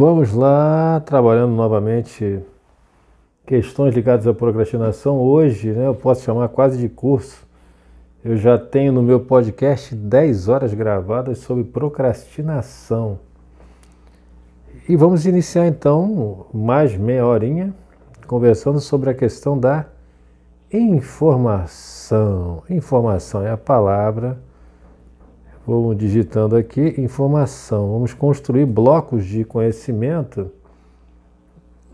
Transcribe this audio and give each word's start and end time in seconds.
Vamos 0.00 0.32
lá, 0.32 1.02
trabalhando 1.04 1.52
novamente 1.52 2.40
questões 3.44 3.94
ligadas 3.94 4.26
à 4.26 4.32
procrastinação. 4.32 5.18
Hoje, 5.18 5.72
né, 5.72 5.88
eu 5.88 5.94
posso 5.94 6.22
chamar 6.24 6.48
quase 6.48 6.78
de 6.78 6.88
curso. 6.88 7.46
Eu 8.24 8.34
já 8.38 8.56
tenho 8.56 8.94
no 8.94 9.02
meu 9.02 9.20
podcast 9.20 9.94
10 9.94 10.48
horas 10.48 10.72
gravadas 10.72 11.40
sobre 11.40 11.64
procrastinação. 11.64 13.18
E 14.88 14.96
vamos 14.96 15.26
iniciar 15.26 15.66
então 15.66 16.46
mais 16.50 16.96
meia 16.96 17.26
horinha 17.26 17.74
conversando 18.26 18.80
sobre 18.80 19.10
a 19.10 19.14
questão 19.14 19.60
da 19.60 19.84
informação. 20.72 22.62
Informação 22.70 23.42
é 23.42 23.50
a 23.50 23.56
palavra 23.58 24.38
Vou 25.70 25.94
digitando 25.94 26.56
aqui 26.56 27.00
informação. 27.00 27.92
Vamos 27.92 28.12
construir 28.12 28.66
blocos 28.66 29.24
de 29.24 29.44
conhecimento. 29.44 30.50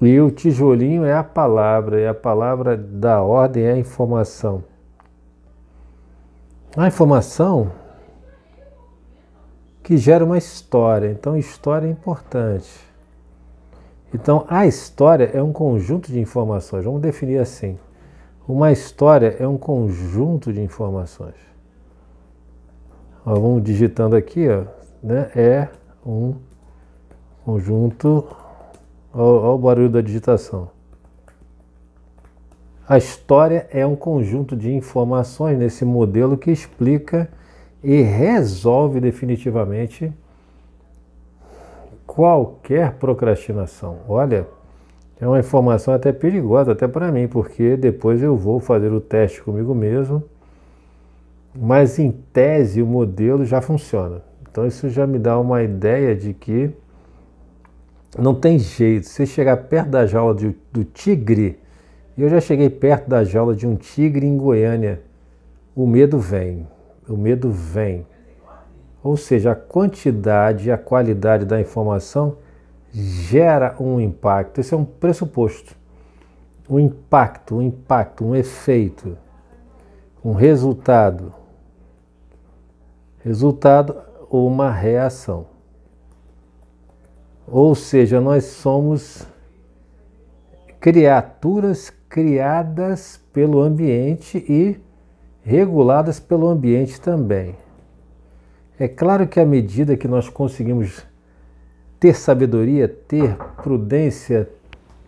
E 0.00 0.18
o 0.18 0.30
tijolinho 0.30 1.04
é 1.04 1.12
a 1.12 1.22
palavra, 1.22 2.00
e 2.00 2.06
a 2.06 2.14
palavra 2.14 2.74
da 2.74 3.20
ordem 3.20 3.64
é 3.64 3.72
a 3.72 3.78
informação. 3.78 4.64
A 6.74 6.86
informação 6.86 7.70
que 9.82 9.98
gera 9.98 10.24
uma 10.24 10.38
história. 10.38 11.10
Então, 11.10 11.36
história 11.36 11.86
é 11.86 11.90
importante. 11.90 12.80
Então, 14.14 14.46
a 14.48 14.66
história 14.66 15.30
é 15.34 15.42
um 15.42 15.52
conjunto 15.52 16.10
de 16.10 16.18
informações. 16.18 16.86
Vamos 16.86 17.02
definir 17.02 17.40
assim. 17.40 17.78
Uma 18.48 18.72
história 18.72 19.36
é 19.38 19.46
um 19.46 19.58
conjunto 19.58 20.50
de 20.50 20.62
informações. 20.62 21.55
Ó, 23.26 23.34
vamos 23.34 23.64
digitando 23.64 24.14
aqui, 24.14 24.48
ó, 24.48 24.62
né? 25.02 25.28
É 25.34 25.68
um 26.06 26.36
conjunto. 27.44 28.24
Olha 29.12 29.50
o 29.50 29.58
barulho 29.58 29.88
da 29.88 30.00
digitação. 30.00 30.70
A 32.88 32.96
história 32.96 33.66
é 33.72 33.84
um 33.84 33.96
conjunto 33.96 34.54
de 34.54 34.72
informações 34.72 35.58
nesse 35.58 35.84
modelo 35.84 36.36
que 36.36 36.52
explica 36.52 37.28
e 37.82 38.00
resolve 38.00 39.00
definitivamente 39.00 40.12
qualquer 42.06 42.92
procrastinação. 42.92 43.98
Olha, 44.08 44.46
é 45.20 45.26
uma 45.26 45.40
informação 45.40 45.92
até 45.92 46.12
perigosa, 46.12 46.70
até 46.70 46.86
para 46.86 47.10
mim, 47.10 47.26
porque 47.26 47.76
depois 47.76 48.22
eu 48.22 48.36
vou 48.36 48.60
fazer 48.60 48.92
o 48.92 49.00
teste 49.00 49.42
comigo 49.42 49.74
mesmo 49.74 50.22
mas 51.58 51.98
em 51.98 52.10
tese 52.10 52.82
o 52.82 52.86
modelo 52.86 53.44
já 53.44 53.60
funciona. 53.60 54.22
Então 54.50 54.66
isso 54.66 54.88
já 54.88 55.06
me 55.06 55.18
dá 55.18 55.38
uma 55.38 55.62
ideia 55.62 56.14
de 56.14 56.32
que 56.32 56.70
não 58.18 58.34
tem 58.34 58.58
jeito. 58.58 59.06
Se 59.06 59.26
chegar 59.26 59.56
perto 59.56 59.90
da 59.90 60.06
jaula 60.06 60.34
de, 60.34 60.56
do 60.72 60.84
tigre, 60.84 61.58
eu 62.16 62.28
já 62.28 62.40
cheguei 62.40 62.70
perto 62.70 63.08
da 63.08 63.24
jaula 63.24 63.54
de 63.54 63.66
um 63.66 63.76
tigre 63.76 64.26
em 64.26 64.36
Goiânia, 64.36 65.02
o 65.74 65.86
medo 65.86 66.18
vem. 66.18 66.66
O 67.06 67.16
medo 67.16 67.50
vem. 67.50 68.06
Ou 69.02 69.16
seja, 69.16 69.52
a 69.52 69.54
quantidade 69.54 70.68
e 70.68 70.72
a 70.72 70.78
qualidade 70.78 71.44
da 71.44 71.60
informação 71.60 72.38
gera 72.90 73.76
um 73.78 74.00
impacto. 74.00 74.60
Esse 74.60 74.72
é 74.72 74.76
um 74.76 74.84
pressuposto. 74.84 75.76
Um 76.68 76.80
impacto, 76.80 77.56
um 77.56 77.62
impacto, 77.62 78.24
um 78.24 78.34
efeito, 78.34 79.16
um 80.24 80.32
resultado. 80.32 81.32
Resultado, 83.26 83.96
uma 84.30 84.70
reação. 84.70 85.46
Ou 87.44 87.74
seja, 87.74 88.20
nós 88.20 88.44
somos 88.44 89.26
criaturas 90.78 91.92
criadas 92.08 93.20
pelo 93.32 93.60
ambiente 93.60 94.38
e 94.48 94.78
reguladas 95.42 96.20
pelo 96.20 96.46
ambiente 96.46 97.00
também. 97.00 97.56
É 98.78 98.86
claro 98.86 99.26
que 99.26 99.40
à 99.40 99.44
medida 99.44 99.96
que 99.96 100.06
nós 100.06 100.28
conseguimos 100.28 101.04
ter 101.98 102.14
sabedoria, 102.14 102.86
ter 102.86 103.36
prudência, 103.60 104.48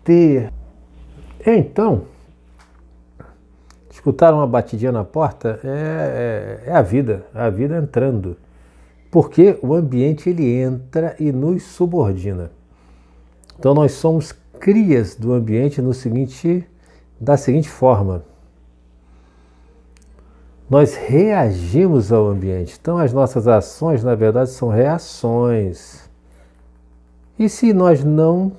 ter. 0.02 0.52
Então, 1.46 2.02
Escutar 3.98 4.32
uma 4.32 4.46
batidinha 4.46 4.92
na 4.92 5.02
porta 5.02 5.58
é, 5.64 6.62
é, 6.66 6.70
é 6.70 6.72
a 6.72 6.80
vida, 6.80 7.26
é 7.34 7.40
a 7.40 7.50
vida 7.50 7.76
entrando. 7.76 8.36
Porque 9.10 9.58
o 9.60 9.74
ambiente 9.74 10.30
ele 10.30 10.48
entra 10.48 11.16
e 11.18 11.32
nos 11.32 11.64
subordina. 11.64 12.52
Então 13.58 13.74
nós 13.74 13.90
somos 13.90 14.30
crias 14.60 15.16
do 15.16 15.32
ambiente 15.32 15.82
no 15.82 15.92
seguinte, 15.92 16.64
da 17.20 17.36
seguinte 17.36 17.68
forma. 17.68 18.22
Nós 20.70 20.94
reagimos 20.94 22.12
ao 22.12 22.28
ambiente. 22.28 22.78
Então 22.80 22.98
as 22.98 23.12
nossas 23.12 23.48
ações, 23.48 24.04
na 24.04 24.14
verdade, 24.14 24.50
são 24.50 24.68
reações. 24.68 26.08
E 27.36 27.48
se 27.48 27.72
nós 27.72 28.04
não 28.04 28.52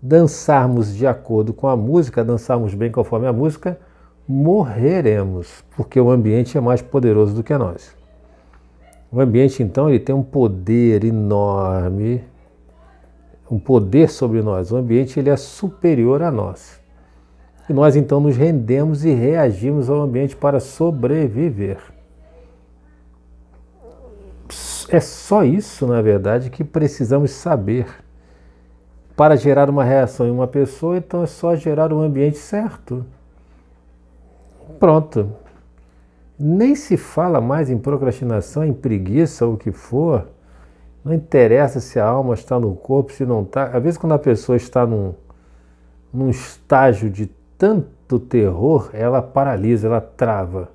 dançarmos 0.00 0.94
de 0.96 1.06
acordo 1.06 1.52
com 1.52 1.68
a 1.68 1.76
música, 1.76 2.24
dançarmos 2.24 2.72
bem 2.72 2.90
conforme 2.90 3.26
a 3.26 3.32
música, 3.32 3.78
morreremos, 4.30 5.64
porque 5.76 6.00
o 6.00 6.08
ambiente 6.08 6.56
é 6.56 6.60
mais 6.60 6.80
poderoso 6.80 7.34
do 7.34 7.42
que 7.42 7.56
nós. 7.58 7.96
O 9.10 9.20
ambiente, 9.20 9.60
então, 9.60 9.88
ele 9.88 9.98
tem 9.98 10.14
um 10.14 10.22
poder 10.22 11.02
enorme, 11.02 12.22
um 13.50 13.58
poder 13.58 14.08
sobre 14.08 14.40
nós. 14.40 14.70
O 14.70 14.76
ambiente 14.76 15.18
ele 15.18 15.30
é 15.30 15.36
superior 15.36 16.22
a 16.22 16.30
nós. 16.30 16.80
E 17.68 17.72
nós, 17.72 17.96
então, 17.96 18.20
nos 18.20 18.36
rendemos 18.36 19.04
e 19.04 19.12
reagimos 19.12 19.90
ao 19.90 20.00
ambiente 20.00 20.36
para 20.36 20.60
sobreviver. 20.60 21.78
É 24.88 25.00
só 25.00 25.42
isso, 25.42 25.88
na 25.88 26.00
verdade, 26.00 26.50
que 26.50 26.62
precisamos 26.62 27.32
saber. 27.32 27.86
Para 29.16 29.34
gerar 29.34 29.68
uma 29.68 29.82
reação 29.82 30.26
em 30.26 30.30
uma 30.30 30.46
pessoa, 30.46 30.96
então 30.96 31.24
é 31.24 31.26
só 31.26 31.56
gerar 31.56 31.92
um 31.92 32.00
ambiente 32.00 32.38
certo. 32.38 33.04
Pronto. 34.80 35.30
Nem 36.38 36.74
se 36.74 36.96
fala 36.96 37.38
mais 37.38 37.68
em 37.68 37.76
procrastinação, 37.76 38.64
em 38.64 38.72
preguiça 38.72 39.44
ou 39.44 39.52
o 39.52 39.56
que 39.58 39.70
for. 39.70 40.26
Não 41.04 41.12
interessa 41.12 41.80
se 41.80 42.00
a 42.00 42.06
alma 42.06 42.32
está 42.32 42.58
no 42.58 42.74
corpo, 42.74 43.12
se 43.12 43.26
não 43.26 43.42
está. 43.42 43.64
Às 43.64 43.82
vezes, 43.82 43.98
quando 43.98 44.14
a 44.14 44.18
pessoa 44.18 44.56
está 44.56 44.86
num, 44.86 45.12
num 46.10 46.30
estágio 46.30 47.10
de 47.10 47.26
tanto 47.58 48.18
terror, 48.18 48.88
ela 48.94 49.20
paralisa, 49.20 49.86
ela 49.86 50.00
trava. 50.00 50.70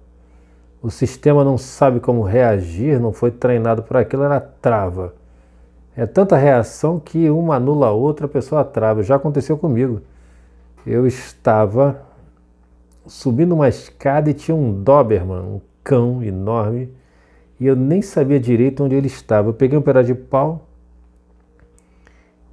O 0.84 0.92
sistema 0.92 1.44
não 1.44 1.58
sabe 1.58 2.00
como 2.00 2.22
reagir, 2.22 3.00
não 3.00 3.12
foi 3.12 3.32
treinado 3.32 3.82
para 3.82 4.02
aquilo, 4.02 4.24
ela 4.24 4.40
trava. 4.40 5.16
É 5.98 6.06
tanta 6.06 6.38
reação 6.38 7.00
que 7.00 7.28
uma 7.28 7.56
anula 7.56 7.88
a 7.88 7.92
outra, 7.92 8.28
a 8.28 8.30
pessoa 8.30 8.64
trava. 8.64 9.02
Já 9.02 9.16
aconteceu 9.16 9.58
comigo. 9.58 10.02
Eu 10.86 11.08
estava 11.08 12.05
subindo 13.08 13.54
uma 13.54 13.68
escada 13.68 14.30
e 14.30 14.34
tinha 14.34 14.56
um 14.56 14.84
Doberman, 14.84 15.42
um 15.42 15.62
cão 15.84 16.24
enorme, 16.24 16.90
e 17.60 17.68
eu 17.68 17.76
nem 17.76 18.02
sabia 18.02 18.40
direito 18.40 18.84
onde 18.84 18.96
ele 18.96 19.08
estava. 19.08 19.50
Eu 19.50 19.54
peguei 19.54 19.78
um 19.78 19.82
pedaço 19.82 20.08
de 20.08 20.16
pau, 20.16 20.68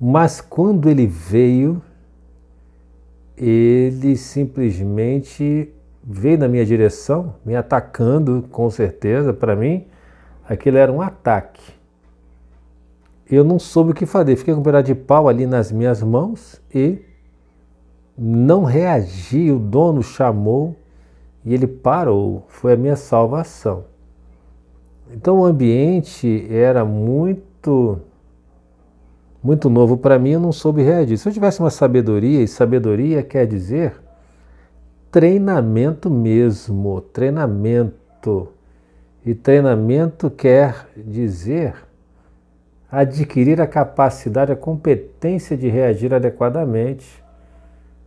mas 0.01 0.41
quando 0.41 0.89
ele 0.89 1.07
veio, 1.07 1.83
ele 3.37 4.17
simplesmente 4.17 5.73
veio 6.05 6.39
na 6.39 6.49
minha 6.49 6.65
direção, 6.67 7.37
me 7.45 7.55
atacando, 7.55 8.45
com 8.51 8.69
certeza, 8.69 9.33
para 9.33 9.55
mim, 9.55 9.87
aquilo 10.49 10.77
era 10.77 10.93
um 10.93 11.01
ataque. 11.01 11.73
Eu 13.31 13.45
não 13.45 13.59
soube 13.59 13.93
o 13.93 13.95
que 13.95 14.05
fazer, 14.05 14.37
fiquei 14.37 14.53
com 14.53 14.61
um 14.61 14.65
pedaço 14.65 14.85
de 14.85 14.95
pau 14.95 15.29
ali 15.29 15.47
nas 15.47 15.73
minhas 15.73 16.03
mãos 16.03 16.61
e 16.75 16.99
não 18.25 18.63
reagi, 18.63 19.51
o 19.51 19.59
dono 19.59 20.01
chamou 20.01 20.77
e 21.45 21.53
ele 21.53 21.67
parou, 21.67 22.45
foi 22.47 22.75
a 22.75 22.77
minha 22.77 22.95
salvação. 22.95 23.85
Então 25.13 25.41
o 25.41 25.45
ambiente 25.45 26.47
era 26.49 26.85
muito 26.85 27.99
muito 29.43 29.69
novo 29.69 29.97
para 29.97 30.21
mim, 30.21 30.31
eu 30.31 30.41
não 30.41 30.53
soube 30.53 30.83
reagir. 30.83 31.19
Se 31.19 31.29
eu 31.29 31.33
tivesse 31.33 31.59
uma 31.59 31.71
sabedoria, 31.71 32.41
e 32.43 32.47
sabedoria 32.47 33.25
quer 33.25 33.45
dizer 33.45 34.01
treinamento 35.11 36.09
mesmo, 36.09 37.01
treinamento. 37.01 38.49
E 39.27 39.35
treinamento 39.35 40.31
quer 40.31 40.87
dizer 40.97 41.75
adquirir 42.89 43.61
a 43.61 43.67
capacidade, 43.67 44.53
a 44.53 44.57
competência 44.57 45.57
de 45.57 45.69
reagir 45.69 46.15
adequadamente 46.15 47.22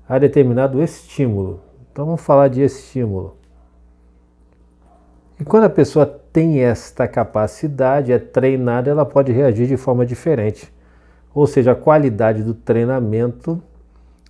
a 0.07 0.19
determinado 0.19 0.81
estímulo. 0.81 1.61
Então 1.91 2.05
vamos 2.05 2.21
falar 2.21 2.47
de 2.47 2.61
estímulo. 2.61 3.35
E 5.39 5.43
quando 5.43 5.65
a 5.65 5.69
pessoa 5.69 6.05
tem 6.05 6.61
esta 6.61 7.07
capacidade, 7.07 8.11
é 8.11 8.19
treinada, 8.19 8.89
ela 8.89 9.05
pode 9.05 9.31
reagir 9.31 9.67
de 9.67 9.77
forma 9.77 10.05
diferente. 10.05 10.73
Ou 11.33 11.45
seja, 11.45 11.73
a 11.73 11.75
qualidade 11.75 12.43
do 12.43 12.53
treinamento 12.53 13.61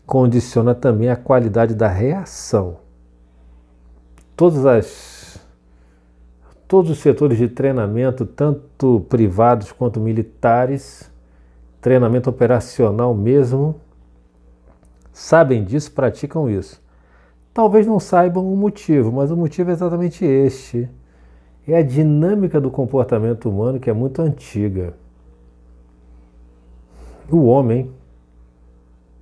condiciona 0.06 0.74
também 0.74 1.10
a 1.10 1.16
qualidade 1.16 1.75
da 1.75 1.88
reação. 1.88 2.77
Todas 4.36 4.66
as 4.66 5.39
todos 6.68 6.89
os 6.89 6.98
setores 6.98 7.38
de 7.38 7.48
treinamento, 7.48 8.25
tanto 8.25 9.06
privados 9.07 9.72
quanto 9.72 10.00
militares, 10.00 11.12
treinamento 11.80 12.27
operacional 12.27 13.13
mesmo, 13.13 13.80
sabem 15.15 15.63
disso, 15.63 15.94
praticam 15.94 16.50
isso. 16.50 16.83
Talvez 17.53 17.88
não 17.88 18.01
saibam 18.01 18.51
o 18.51 18.57
motivo, 18.57 19.13
mas 19.13 19.31
o 19.31 19.38
motivo 19.38 19.69
é 19.69 19.73
exatamente 19.73 20.25
este. 20.25 20.89
É 21.65 21.77
a 21.77 21.81
dinâmica 21.81 22.59
do 22.59 22.69
comportamento 22.69 23.50
humano 23.50 23.79
que 23.79 23.89
é 23.89 23.94
muito 23.94 24.21
antiga. 24.21 24.94
O 27.31 27.45
homem, 27.45 27.89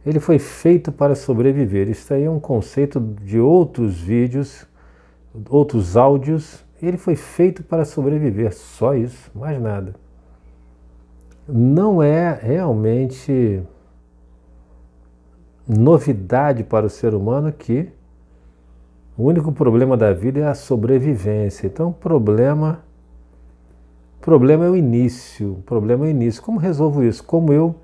ele 0.04 0.20
foi 0.20 0.40
feito 0.40 0.92
para 0.92 1.14
sobreviver. 1.14 1.88
Isso 1.88 2.12
aí 2.12 2.24
é 2.24 2.30
um 2.30 2.40
conceito 2.40 3.00
de 3.00 3.40
outros 3.40 4.02
vídeos, 4.02 4.66
outros 5.48 5.96
áudios. 5.96 6.66
Ele 6.82 6.98
foi 6.98 7.16
feito 7.16 7.64
para 7.64 7.86
sobreviver, 7.86 8.52
só 8.52 8.96
isso, 8.96 9.30
mais 9.34 9.62
nada. 9.62 9.94
Não 11.48 12.02
é 12.02 12.34
realmente 12.42 13.62
novidade 15.68 16.64
para 16.64 16.86
o 16.86 16.90
ser 16.90 17.14
humano 17.14 17.52
que 17.52 17.90
o 19.18 19.24
único 19.24 19.52
problema 19.52 19.96
da 19.96 20.12
vida 20.12 20.40
é 20.40 20.48
a 20.48 20.56
sobrevivência. 20.56 21.68
Então, 21.68 21.90
o 21.90 21.94
problema, 21.94 22.80
problema 24.20 24.66
é 24.66 24.70
o 24.70 24.76
início. 24.76 25.64
Problema 25.66 26.06
é 26.06 26.08
o 26.08 26.12
início. 26.12 26.42
Como 26.42 26.60
resolvo 26.60 27.04
isso? 27.04 27.24
Como 27.24 27.54
eu 27.54 27.76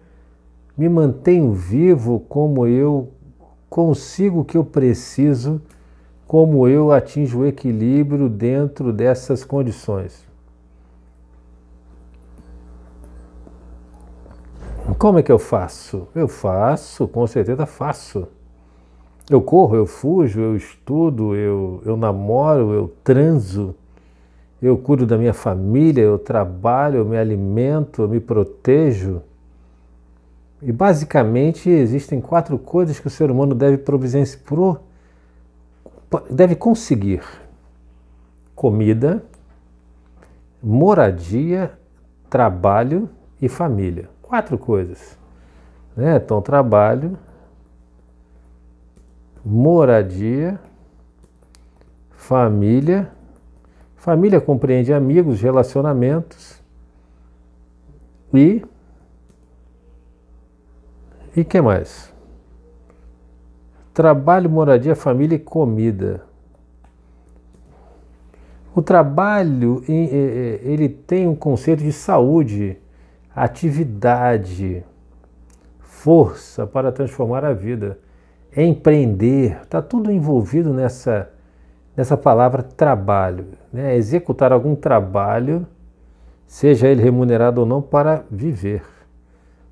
me 0.75 0.89
mantenho 0.89 1.53
vivo? 1.53 2.21
Como 2.27 2.65
eu 2.65 3.09
consigo 3.69 4.39
o 4.39 4.45
que 4.45 4.57
eu 4.57 4.63
preciso? 4.65 5.61
Como 6.27 6.67
eu 6.67 6.91
atinjo 6.91 7.39
o 7.39 7.45
equilíbrio 7.45 8.27
dentro 8.27 8.91
dessas 8.91 9.43
condições? 9.43 10.28
Como 14.99 15.17
é 15.17 15.23
que 15.23 15.31
eu 15.31 15.39
faço? 15.39 16.09
Eu 16.13 16.27
faço, 16.27 17.07
com 17.07 17.25
certeza 17.25 17.65
faço. 17.65 18.27
Eu 19.29 19.41
corro, 19.41 19.77
eu 19.77 19.85
fujo, 19.85 20.41
eu 20.41 20.57
estudo, 20.57 21.33
eu, 21.37 21.81
eu 21.85 21.95
namoro, 21.95 22.73
eu 22.73 22.93
transo, 23.01 23.73
eu 24.61 24.77
cuido 24.77 25.05
da 25.05 25.17
minha 25.17 25.33
família, 25.33 26.01
eu 26.01 26.19
trabalho, 26.19 26.97
eu 26.97 27.05
me 27.05 27.17
alimento, 27.17 28.01
eu 28.01 28.09
me 28.09 28.19
protejo. 28.19 29.21
E 30.61 30.69
basicamente 30.69 31.69
existem 31.69 32.19
quatro 32.19 32.59
coisas 32.59 32.99
que 32.99 33.07
o 33.07 33.09
ser 33.09 33.31
humano 33.31 33.55
deve 33.55 33.77
providenciar, 33.77 34.81
deve 36.29 36.55
conseguir: 36.57 37.21
comida, 38.53 39.23
moradia, 40.61 41.71
trabalho 42.29 43.09
e 43.41 43.47
família. 43.47 44.18
Quatro 44.29 44.59
coisas. 44.59 45.17
Né? 45.97 46.17
Então, 46.17 46.39
trabalho, 46.39 47.17
moradia, 49.43 50.59
família. 52.11 53.11
Família 53.95 54.39
compreende 54.39 54.93
amigos, 54.93 55.41
relacionamentos 55.41 56.61
e 58.31 58.63
e 61.35 61.43
que 61.43 61.59
mais? 61.59 62.13
Trabalho, 63.91 64.47
moradia, 64.47 64.95
família 64.95 65.37
e 65.37 65.39
comida. 65.39 66.23
O 68.75 68.81
trabalho 68.81 69.83
ele 69.87 70.87
tem 70.87 71.27
um 71.27 71.35
conceito 71.35 71.83
de 71.83 71.91
saúde, 71.91 72.77
atividade, 73.35 74.83
força 75.79 76.65
para 76.65 76.91
transformar 76.91 77.43
a 77.43 77.53
vida 77.53 77.97
empreender, 78.55 79.59
está 79.61 79.81
tudo 79.81 80.11
envolvido 80.11 80.73
nessa, 80.73 81.29
nessa 81.95 82.17
palavra 82.17 82.63
trabalho. 82.63 83.45
Né? 83.71 83.95
Executar 83.95 84.51
algum 84.51 84.75
trabalho, 84.75 85.67
seja 86.47 86.87
ele 86.87 87.01
remunerado 87.01 87.61
ou 87.61 87.67
não, 87.67 87.81
para 87.81 88.23
viver. 88.29 88.83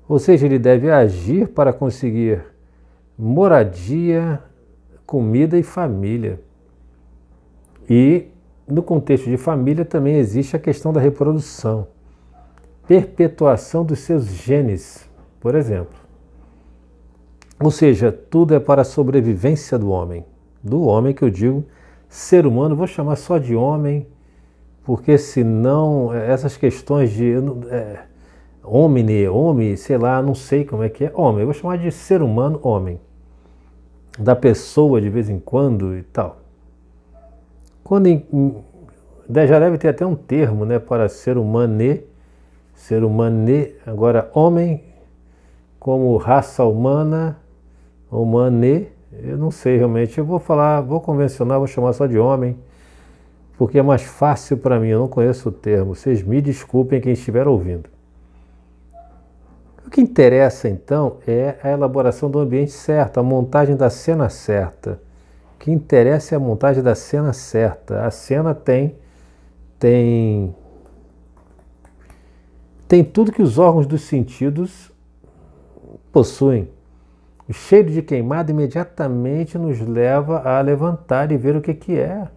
Ou 0.08 0.18
seja, 0.18 0.46
ele 0.46 0.58
deve 0.58 0.90
agir 0.90 1.48
para 1.48 1.72
conseguir 1.72 2.42
moradia, 3.18 4.40
comida 5.04 5.58
e 5.58 5.62
família. 5.62 6.40
E 7.90 8.28
no 8.66 8.82
contexto 8.82 9.28
de 9.28 9.36
família 9.36 9.84
também 9.84 10.16
existe 10.16 10.54
a 10.54 10.58
questão 10.58 10.92
da 10.92 11.00
reprodução, 11.00 11.88
perpetuação 12.88 13.84
dos 13.84 13.98
seus 13.98 14.24
genes, 14.24 15.06
por 15.38 15.54
exemplo. 15.54 15.94
Ou 17.60 17.70
seja, 17.70 18.10
tudo 18.10 18.54
é 18.54 18.58
para 18.58 18.80
a 18.80 18.84
sobrevivência 18.84 19.78
do 19.78 19.90
homem. 19.90 20.24
Do 20.64 20.82
homem 20.84 21.14
que 21.14 21.22
eu 21.22 21.28
digo, 21.28 21.66
ser 22.08 22.46
humano, 22.46 22.74
vou 22.74 22.86
chamar 22.86 23.16
só 23.16 23.36
de 23.36 23.54
homem, 23.54 24.06
porque 24.84 25.18
senão 25.18 26.14
é, 26.14 26.30
essas 26.30 26.56
questões 26.56 27.10
de 27.10 27.34
é, 27.70 28.00
homem, 28.64 29.28
homem, 29.28 29.76
sei 29.76 29.98
lá, 29.98 30.22
não 30.22 30.34
sei 30.34 30.64
como 30.64 30.82
é 30.82 30.88
que 30.88 31.04
é, 31.04 31.12
homem, 31.14 31.40
eu 31.40 31.46
vou 31.46 31.54
chamar 31.54 31.76
de 31.76 31.92
ser 31.92 32.22
humano, 32.22 32.58
homem. 32.62 32.98
Da 34.18 34.34
pessoa 34.34 34.98
de 34.98 35.10
vez 35.10 35.28
em 35.28 35.38
quando 35.38 35.94
e 35.94 36.02
tal. 36.04 36.40
Quando 37.84 38.06
em, 38.06 38.26
já 39.46 39.60
deve 39.60 39.76
ter 39.76 39.88
até 39.88 40.06
um 40.06 40.16
termo 40.16 40.64
né, 40.64 40.78
para 40.78 41.06
ser 41.08 41.36
humano, 41.36 41.74
ser 42.78 43.02
humano, 43.02 43.44
agora 43.84 44.30
homem 44.32 44.84
como 45.80 46.16
raça 46.16 46.64
humana 46.64 47.36
o 48.10 48.24
mané, 48.24 48.86
eu 49.12 49.36
não 49.36 49.50
sei 49.50 49.76
realmente. 49.76 50.16
Eu 50.16 50.24
vou 50.24 50.38
falar, 50.38 50.80
vou 50.80 51.00
convencionar, 51.00 51.58
vou 51.58 51.66
chamar 51.66 51.92
só 51.92 52.06
de 52.06 52.18
homem, 52.18 52.56
porque 53.58 53.78
é 53.78 53.82
mais 53.82 54.02
fácil 54.02 54.56
para 54.56 54.78
mim. 54.78 54.88
Eu 54.88 55.00
não 55.00 55.08
conheço 55.08 55.48
o 55.48 55.52
termo. 55.52 55.94
Vocês 55.94 56.22
me 56.22 56.40
desculpem 56.40 57.00
quem 57.00 57.12
estiver 57.12 57.46
ouvindo. 57.48 57.90
O 59.84 59.90
que 59.90 60.00
interessa 60.00 60.68
então 60.68 61.16
é 61.26 61.56
a 61.62 61.70
elaboração 61.70 62.30
do 62.30 62.38
ambiente 62.38 62.70
certo, 62.70 63.18
a 63.18 63.22
montagem 63.22 63.76
da 63.76 63.90
cena 63.90 64.28
certa. 64.28 65.00
O 65.56 65.58
que 65.58 65.72
interessa 65.72 66.34
é 66.34 66.36
a 66.36 66.40
montagem 66.40 66.82
da 66.82 66.94
cena 66.94 67.32
certa. 67.32 68.06
A 68.06 68.10
cena 68.10 68.54
tem 68.54 68.96
tem 69.78 70.54
tem 72.88 73.04
tudo 73.04 73.30
que 73.30 73.42
os 73.42 73.58
órgãos 73.58 73.86
dos 73.86 74.02
sentidos 74.02 74.90
possuem. 76.10 76.70
O 77.46 77.52
cheiro 77.52 77.90
de 77.90 78.00
queimado 78.00 78.50
imediatamente 78.50 79.58
nos 79.58 79.78
leva 79.80 80.40
a 80.40 80.60
levantar 80.62 81.30
e 81.30 81.36
ver 81.36 81.54
o 81.54 81.60
que, 81.60 81.74
que 81.74 81.98
é. 81.98 82.28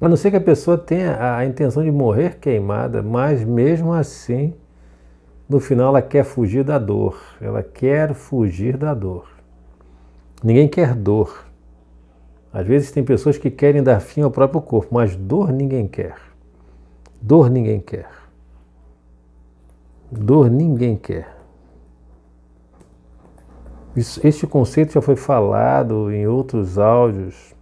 A 0.00 0.08
não 0.08 0.16
ser 0.16 0.30
que 0.30 0.36
a 0.36 0.40
pessoa 0.40 0.76
tenha 0.76 1.36
a 1.36 1.44
intenção 1.44 1.84
de 1.84 1.90
morrer 1.90 2.38
queimada, 2.38 3.02
mas 3.02 3.44
mesmo 3.44 3.92
assim, 3.92 4.54
no 5.48 5.60
final 5.60 5.88
ela 5.88 6.02
quer 6.02 6.24
fugir 6.24 6.64
da 6.64 6.78
dor. 6.78 7.16
Ela 7.40 7.62
quer 7.62 8.14
fugir 8.14 8.76
da 8.76 8.94
dor. 8.94 9.28
Ninguém 10.42 10.66
quer 10.66 10.94
dor. 10.94 11.46
Às 12.52 12.66
vezes 12.66 12.90
tem 12.90 13.04
pessoas 13.04 13.38
que 13.38 13.50
querem 13.50 13.82
dar 13.82 14.00
fim 14.00 14.22
ao 14.22 14.30
próprio 14.30 14.60
corpo, 14.60 14.94
mas 14.94 15.14
dor 15.14 15.52
ninguém 15.52 15.86
quer. 15.86 16.16
Dor 17.20 17.48
ninguém 17.48 17.78
quer. 17.78 18.21
Dor 20.12 20.50
ninguém 20.50 20.94
quer. 20.94 21.34
Este 23.96 24.46
conceito 24.46 24.92
já 24.92 25.00
foi 25.00 25.16
falado 25.16 26.12
em 26.12 26.26
outros 26.26 26.78
áudios. 26.78 27.54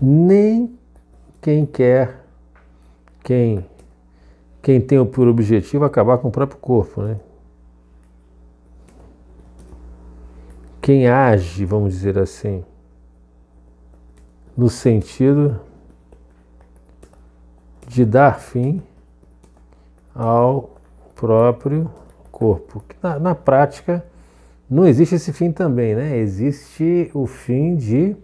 Nem 0.00 0.76
quem 1.40 1.64
quer, 1.64 2.24
quem, 3.22 3.64
quem 4.60 4.80
tem 4.80 5.04
por 5.06 5.28
objetivo 5.28 5.84
acabar 5.84 6.18
com 6.18 6.28
o 6.28 6.32
próprio 6.32 6.58
corpo, 6.58 7.02
né? 7.02 7.20
Quem 10.82 11.08
age, 11.08 11.64
vamos 11.64 11.94
dizer 11.94 12.18
assim, 12.18 12.64
no 14.56 14.68
sentido 14.68 15.60
de 17.86 18.04
dar 18.04 18.40
fim 18.40 18.82
ao 20.16 20.76
próprio 21.14 21.90
corpo. 22.32 22.82
Na, 23.02 23.18
na 23.18 23.34
prática, 23.34 24.04
não 24.68 24.86
existe 24.86 25.14
esse 25.14 25.32
fim 25.32 25.52
também, 25.52 25.94
né? 25.94 26.16
Existe 26.16 27.10
o 27.14 27.26
fim 27.26 27.76
de 27.76 28.16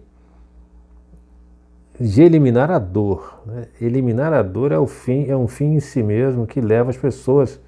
de 1.99 2.23
eliminar 2.23 2.71
a 2.71 2.79
dor. 2.79 3.41
Né? 3.45 3.67
Eliminar 3.79 4.33
a 4.33 4.41
dor 4.41 4.71
é, 4.71 4.77
o 4.77 4.87
fim, 4.87 5.29
é 5.29 5.37
um 5.37 5.47
fim 5.47 5.75
em 5.75 5.79
si 5.79 6.01
mesmo 6.01 6.47
que 6.47 6.59
leva 6.59 6.89
as 6.89 6.97
pessoas 6.97 7.59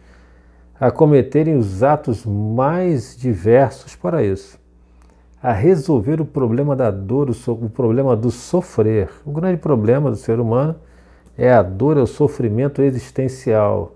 a 0.79 0.91
cometerem 0.91 1.55
os 1.55 1.83
atos 1.83 2.25
mais 2.25 3.15
diversos 3.15 3.95
para 3.95 4.23
isso. 4.23 4.59
A 5.41 5.53
resolver 5.53 6.19
o 6.19 6.25
problema 6.25 6.75
da 6.75 6.89
dor, 6.89 7.29
o, 7.29 7.51
o 7.51 7.69
problema 7.69 8.15
do 8.15 8.31
sofrer. 8.31 9.09
O 9.25 9.31
grande 9.31 9.57
problema 9.57 10.09
do 10.09 10.17
ser 10.17 10.39
humano 10.39 10.75
é 11.37 11.53
a 11.53 11.61
dor, 11.61 11.97
é 11.97 12.01
o 12.01 12.07
sofrimento 12.07 12.81
existencial. 12.81 13.94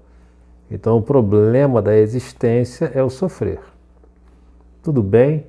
Então, 0.70 0.98
o 0.98 1.02
problema 1.02 1.82
da 1.82 1.98
existência 1.98 2.92
é 2.94 3.04
o 3.04 3.10
sofrer. 3.10 3.60
Tudo 4.84 5.02
bem? 5.02 5.46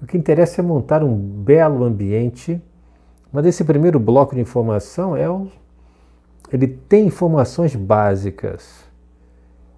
O 0.00 0.06
que 0.06 0.16
interessa 0.16 0.60
é 0.60 0.64
montar 0.64 1.02
um 1.02 1.16
belo 1.16 1.84
ambiente 1.84 2.60
mas 3.32 3.46
esse 3.46 3.64
primeiro 3.64 3.98
bloco 3.98 4.34
de 4.34 4.42
informação 4.42 5.16
é 5.16 5.28
o, 5.28 5.48
ele 6.52 6.68
tem 6.68 7.06
informações 7.06 7.74
básicas, 7.74 8.84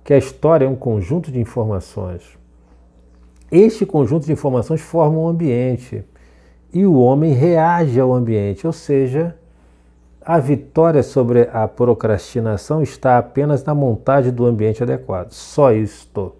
que 0.03 0.13
a 0.13 0.19
história 0.19 0.65
é 0.65 0.69
um 0.69 0.75
conjunto 0.75 1.31
de 1.31 1.39
informações. 1.39 2.37
Este 3.53 3.87
conjunto 3.87 4.27
de 4.27 4.33
informações 4.33 4.81
forma 4.81 5.19
um 5.19 5.29
ambiente 5.29 6.05
e 6.73 6.85
o 6.85 6.97
homem 6.97 7.33
reage 7.33 8.01
ao 8.01 8.13
ambiente, 8.13 8.67
ou 8.67 8.73
seja, 8.73 9.37
a 10.25 10.39
vitória 10.39 11.03
sobre 11.03 11.51
a 11.53 11.69
procrastinação 11.69 12.83
está 12.83 13.19
apenas 13.19 13.63
na 13.63 13.75
montagem 13.75 14.33
do 14.33 14.47
ambiente 14.47 14.83
adequado. 14.83 15.33
Só 15.33 15.71
isto. 15.73 16.33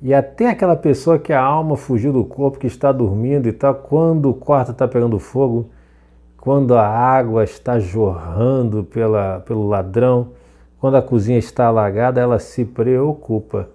E 0.00 0.14
até 0.14 0.50
aquela 0.50 0.76
pessoa 0.76 1.18
que 1.18 1.32
a 1.32 1.40
alma 1.40 1.76
fugiu 1.76 2.12
do 2.12 2.24
corpo, 2.24 2.58
que 2.58 2.66
está 2.66 2.92
dormindo 2.92 3.48
e 3.48 3.52
tal, 3.52 3.74
quando 3.74 4.30
o 4.30 4.34
quarto 4.34 4.70
está 4.70 4.86
pegando 4.86 5.18
fogo, 5.18 5.70
quando 6.36 6.76
a 6.76 6.86
água 6.86 7.42
está 7.42 7.78
jorrando 7.78 8.84
pela, 8.84 9.40
pelo 9.40 9.66
ladrão, 9.66 10.28
quando 10.78 10.96
a 10.96 11.02
cozinha 11.02 11.38
está 11.38 11.66
alagada, 11.66 12.20
ela 12.20 12.38
se 12.38 12.64
preocupa. 12.64 13.68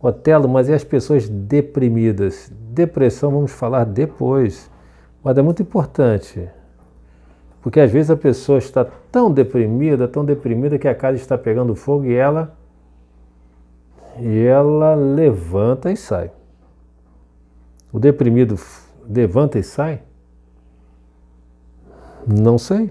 Otelo, 0.00 0.48
mas 0.48 0.68
e 0.68 0.74
as 0.74 0.84
pessoas 0.84 1.28
deprimidas? 1.28 2.52
Depressão 2.70 3.30
vamos 3.30 3.52
falar 3.52 3.84
depois, 3.84 4.70
mas 5.24 5.38
é 5.38 5.42
muito 5.42 5.62
importante, 5.62 6.48
porque 7.62 7.78
às 7.78 7.92
vezes 7.92 8.10
a 8.10 8.16
pessoa 8.16 8.58
está 8.58 8.84
tão 8.84 9.32
deprimida, 9.32 10.08
tão 10.08 10.24
deprimida 10.24 10.78
que 10.78 10.88
a 10.88 10.94
casa 10.94 11.16
está 11.16 11.38
pegando 11.38 11.76
fogo 11.76 12.04
e 12.04 12.12
ela 12.12 12.56
e 14.18 14.40
ela 14.40 14.94
levanta 14.94 15.90
e 15.90 15.96
sai. 15.96 16.30
O 17.92 18.00
deprimido 18.00 18.56
levanta 19.08 19.58
e 19.58 19.62
sai? 19.62 20.02
Não 22.26 22.58
sei. 22.58 22.90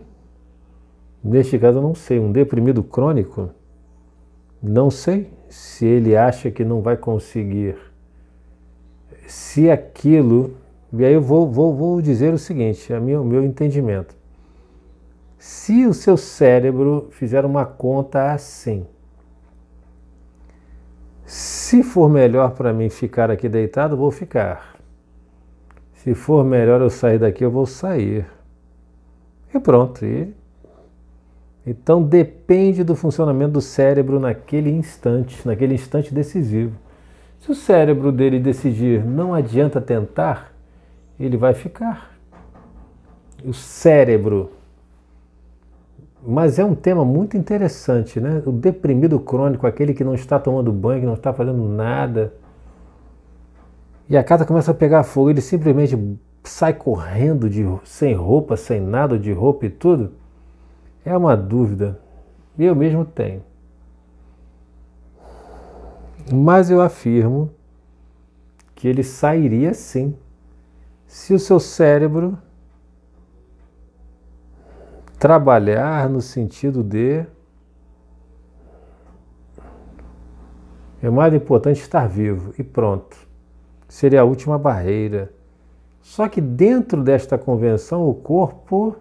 Neste 1.24 1.60
caso, 1.60 1.80
eu 1.80 1.82
não 1.82 1.94
sei. 1.94 2.18
Um 2.20 2.32
deprimido 2.32 2.82
crônico, 2.82 3.50
não 4.64 4.90
sei 4.90 5.32
se 5.50 5.86
ele 5.86 6.16
acha 6.16 6.50
que 6.50 6.64
não 6.64 6.82
vai 6.82 6.96
conseguir. 6.96 7.76
Se 9.28 9.70
aquilo. 9.70 10.56
E 10.94 11.06
aí 11.06 11.14
eu 11.14 11.22
vou, 11.22 11.50
vou, 11.50 11.76
vou 11.76 12.02
dizer 12.02 12.34
o 12.34 12.38
seguinte: 12.38 12.92
minha, 12.94 13.20
o 13.22 13.26
meu 13.26 13.44
entendimento. 13.44 14.21
Se 15.42 15.88
o 15.88 15.94
seu 15.94 16.18
cérebro 16.18 17.08
fizer 17.10 17.44
uma 17.46 17.66
conta 17.66 18.32
assim, 18.32 18.86
se 21.26 21.82
for 21.82 22.08
melhor 22.08 22.52
para 22.52 22.72
mim 22.72 22.92
ficar 22.92 23.32
aqui 23.32 23.50
deitado, 23.50 23.98
vou 23.98 24.12
ficar. 24.12 24.76
Se 25.96 26.14
for 26.14 26.46
melhor 26.46 26.80
eu 26.80 26.92
sair 26.92 27.18
daqui, 27.18 27.44
eu 27.44 27.50
vou 27.50 27.66
sair. 27.66 28.28
E 29.52 29.60
pronto. 29.60 30.06
E, 30.06 30.32
então 31.66 32.04
depende 32.04 32.84
do 32.84 32.96
funcionamento 32.96 33.54
do 33.54 33.62
cérebro 33.62 34.20
naquele 34.20 34.70
instante, 34.70 35.42
naquele 35.48 35.74
instante 35.74 36.14
decisivo. 36.14 36.78
Se 37.40 37.50
o 37.50 37.56
cérebro 37.56 38.12
dele 38.12 38.40
decidir 38.40 39.04
não 39.04 39.34
adianta 39.34 39.82
tentar, 39.82 40.54
ele 41.20 41.36
vai 41.36 41.56
ficar. 41.56 42.16
O 43.44 43.56
cérebro. 43.56 44.61
Mas 46.24 46.60
é 46.60 46.66
um 46.66 46.76
tema 46.76 47.04
muito 47.04 47.36
interessante, 47.36 48.20
né? 48.20 48.44
O 48.46 48.52
deprimido 48.52 49.20
crônico, 49.20 49.66
aquele 49.66 49.94
que 49.94 50.04
não 50.04 50.14
está 50.14 50.40
tomando 50.40 50.72
banho, 50.72 51.02
que 51.02 51.06
não 51.06 51.16
está 51.16 51.34
fazendo 51.34 51.68
nada. 51.68 52.34
E 54.08 54.16
a 54.16 54.24
casa 54.24 54.46
começa 54.46 54.72
a 54.72 54.74
pegar 54.74 55.04
fogo, 55.04 55.32
ele 55.32 55.42
simplesmente 55.42 55.98
sai 56.44 56.74
correndo 56.74 57.50
de, 57.50 57.66
sem 57.84 58.14
roupa, 58.14 58.56
sem 58.56 58.80
nada 58.80 59.18
de 59.18 59.32
roupa 59.32 59.66
e 59.66 59.70
tudo? 59.70 60.12
É 61.04 61.16
uma 61.16 61.36
dúvida. 61.36 62.00
Eu 62.58 62.76
mesmo 62.76 63.04
tenho. 63.04 63.42
Mas 66.32 66.70
eu 66.70 66.82
afirmo 66.82 67.50
que 68.76 68.88
ele 68.88 69.04
sairia 69.04 69.74
sim, 69.74 70.16
se 71.08 71.34
o 71.34 71.40
seu 71.40 71.60
cérebro 71.60 72.38
trabalhar 75.22 76.10
no 76.10 76.20
sentido 76.20 76.84
de. 76.84 77.26
É 81.02 81.10
mais 81.10 81.34
importante 81.34 81.80
estar 81.80 82.08
vivo 82.10 82.54
e 82.60 82.64
pronto. 82.64 83.16
Seria 83.88 84.22
a 84.22 84.26
última 84.26 84.58
barreira 84.58 85.32
só 86.02 86.28
que 86.28 86.42
dentro 86.42 87.04
desta 87.04 87.38
convenção 87.38 88.08
o 88.08 88.14
corpo 88.14 88.96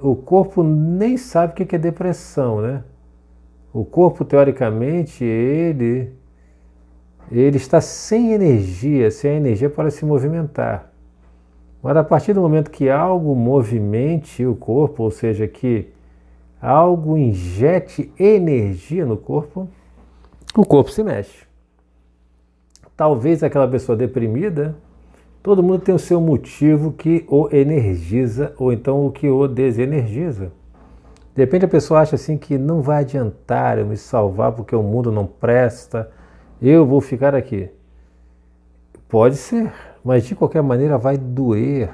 o 0.00 0.14
corpo 0.14 0.62
nem 0.62 1.16
sabe 1.16 1.52
o 1.52 1.66
que 1.66 1.74
é 1.74 1.78
depressão, 1.78 2.60
né? 2.60 2.84
O 3.72 3.84
corpo 3.84 4.24
teoricamente 4.24 5.24
ele 5.24 6.12
ele 7.30 7.56
está 7.56 7.80
sem 7.80 8.32
energia, 8.32 9.10
sem 9.10 9.36
energia 9.36 9.68
para 9.68 9.90
se 9.90 10.04
movimentar. 10.04 10.87
Mas 11.82 11.96
a 11.96 12.04
partir 12.04 12.32
do 12.32 12.40
momento 12.40 12.70
que 12.70 12.88
algo 12.88 13.34
movimente 13.34 14.44
o 14.44 14.54
corpo, 14.54 15.04
ou 15.04 15.10
seja, 15.10 15.46
que 15.46 15.88
algo 16.60 17.16
injete 17.16 18.12
energia 18.18 19.06
no 19.06 19.16
corpo, 19.16 19.68
o 20.56 20.64
corpo 20.64 20.90
se 20.90 21.04
mexe. 21.04 21.46
Talvez 22.96 23.42
aquela 23.42 23.68
pessoa 23.68 23.96
deprimida 23.96 24.74
Todo 25.48 25.62
mundo 25.62 25.78
tem 25.78 25.94
o 25.94 25.98
seu 25.98 26.20
motivo 26.20 26.92
que 26.92 27.24
o 27.28 27.48
energiza 27.50 28.52
ou 28.58 28.72
então 28.72 29.06
o 29.06 29.10
que 29.10 29.30
o 29.30 29.46
desenergiza. 29.46 30.52
De 31.34 31.42
repente 31.42 31.64
a 31.64 31.68
pessoa 31.68 32.00
acha 32.00 32.16
assim 32.16 32.36
que 32.36 32.58
não 32.58 32.82
vai 32.82 32.98
adiantar 33.00 33.78
eu 33.78 33.86
me 33.86 33.96
salvar 33.96 34.52
porque 34.52 34.74
o 34.74 34.82
mundo 34.82 35.12
não 35.12 35.24
presta, 35.24 36.10
eu 36.60 36.84
vou 36.84 37.00
ficar 37.00 37.34
aqui. 37.34 37.70
Pode 39.08 39.36
ser, 39.36 39.72
mas 40.04 40.24
de 40.24 40.34
qualquer 40.34 40.62
maneira 40.62 40.98
vai 40.98 41.16
doer. 41.16 41.90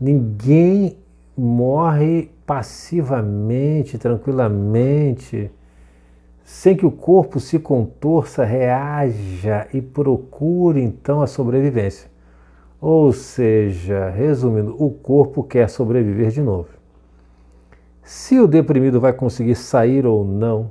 Ninguém 0.00 0.96
morre 1.36 2.30
passivamente, 2.46 3.98
tranquilamente, 3.98 5.50
sem 6.44 6.76
que 6.76 6.86
o 6.86 6.90
corpo 6.90 7.38
se 7.38 7.58
contorça, 7.58 8.44
reaja 8.44 9.68
e 9.72 9.80
procure 9.82 10.82
então 10.82 11.20
a 11.20 11.26
sobrevivência. 11.26 12.10
Ou 12.80 13.12
seja, 13.12 14.08
resumindo, 14.10 14.74
o 14.82 14.90
corpo 14.90 15.44
quer 15.44 15.68
sobreviver 15.68 16.30
de 16.30 16.42
novo. 16.42 16.68
Se 18.02 18.40
o 18.40 18.48
deprimido 18.48 18.98
vai 19.00 19.12
conseguir 19.12 19.54
sair 19.54 20.04
ou 20.04 20.24
não 20.24 20.70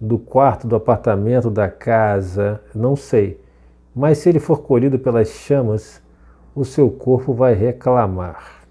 do 0.00 0.18
quarto, 0.18 0.66
do 0.66 0.74
apartamento, 0.74 1.48
da 1.48 1.68
casa, 1.68 2.60
não 2.74 2.96
sei. 2.96 3.40
Mas 3.94 4.18
se 4.18 4.28
ele 4.28 4.40
for 4.40 4.62
colhido 4.62 4.98
pelas 4.98 5.28
chamas, 5.28 6.02
o 6.54 6.64
seu 6.64 6.90
corpo 6.90 7.32
vai 7.32 7.54
reclamar. 7.54 8.62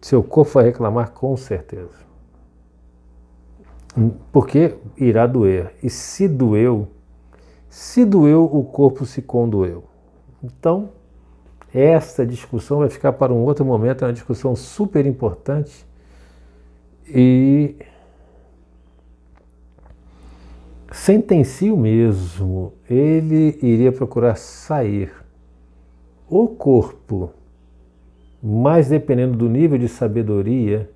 Seu 0.00 0.22
corpo 0.22 0.52
vai 0.52 0.64
reclamar 0.64 1.10
com 1.12 1.36
certeza. 1.36 2.06
Porque 4.30 4.76
irá 4.96 5.26
doer. 5.26 5.74
E 5.82 5.90
se 5.90 6.28
doeu, 6.28 6.88
se 7.68 8.04
doeu, 8.04 8.44
o 8.44 8.62
corpo 8.64 9.04
se 9.04 9.22
condoeu. 9.22 9.84
Então, 10.42 10.90
essa 11.74 12.24
discussão 12.24 12.78
vai 12.78 12.88
ficar 12.88 13.12
para 13.12 13.32
um 13.32 13.42
outro 13.44 13.64
momento, 13.64 14.04
é 14.04 14.06
uma 14.06 14.12
discussão 14.12 14.54
super 14.56 15.04
importante 15.04 15.86
e 17.06 17.76
sentencio 20.92 21.76
mesmo, 21.76 22.72
ele 22.88 23.58
iria 23.62 23.92
procurar 23.92 24.36
sair. 24.36 25.12
O 26.28 26.48
corpo, 26.48 27.30
mas 28.42 28.88
dependendo 28.88 29.36
do 29.36 29.48
nível 29.48 29.78
de 29.78 29.88
sabedoria 29.88 30.90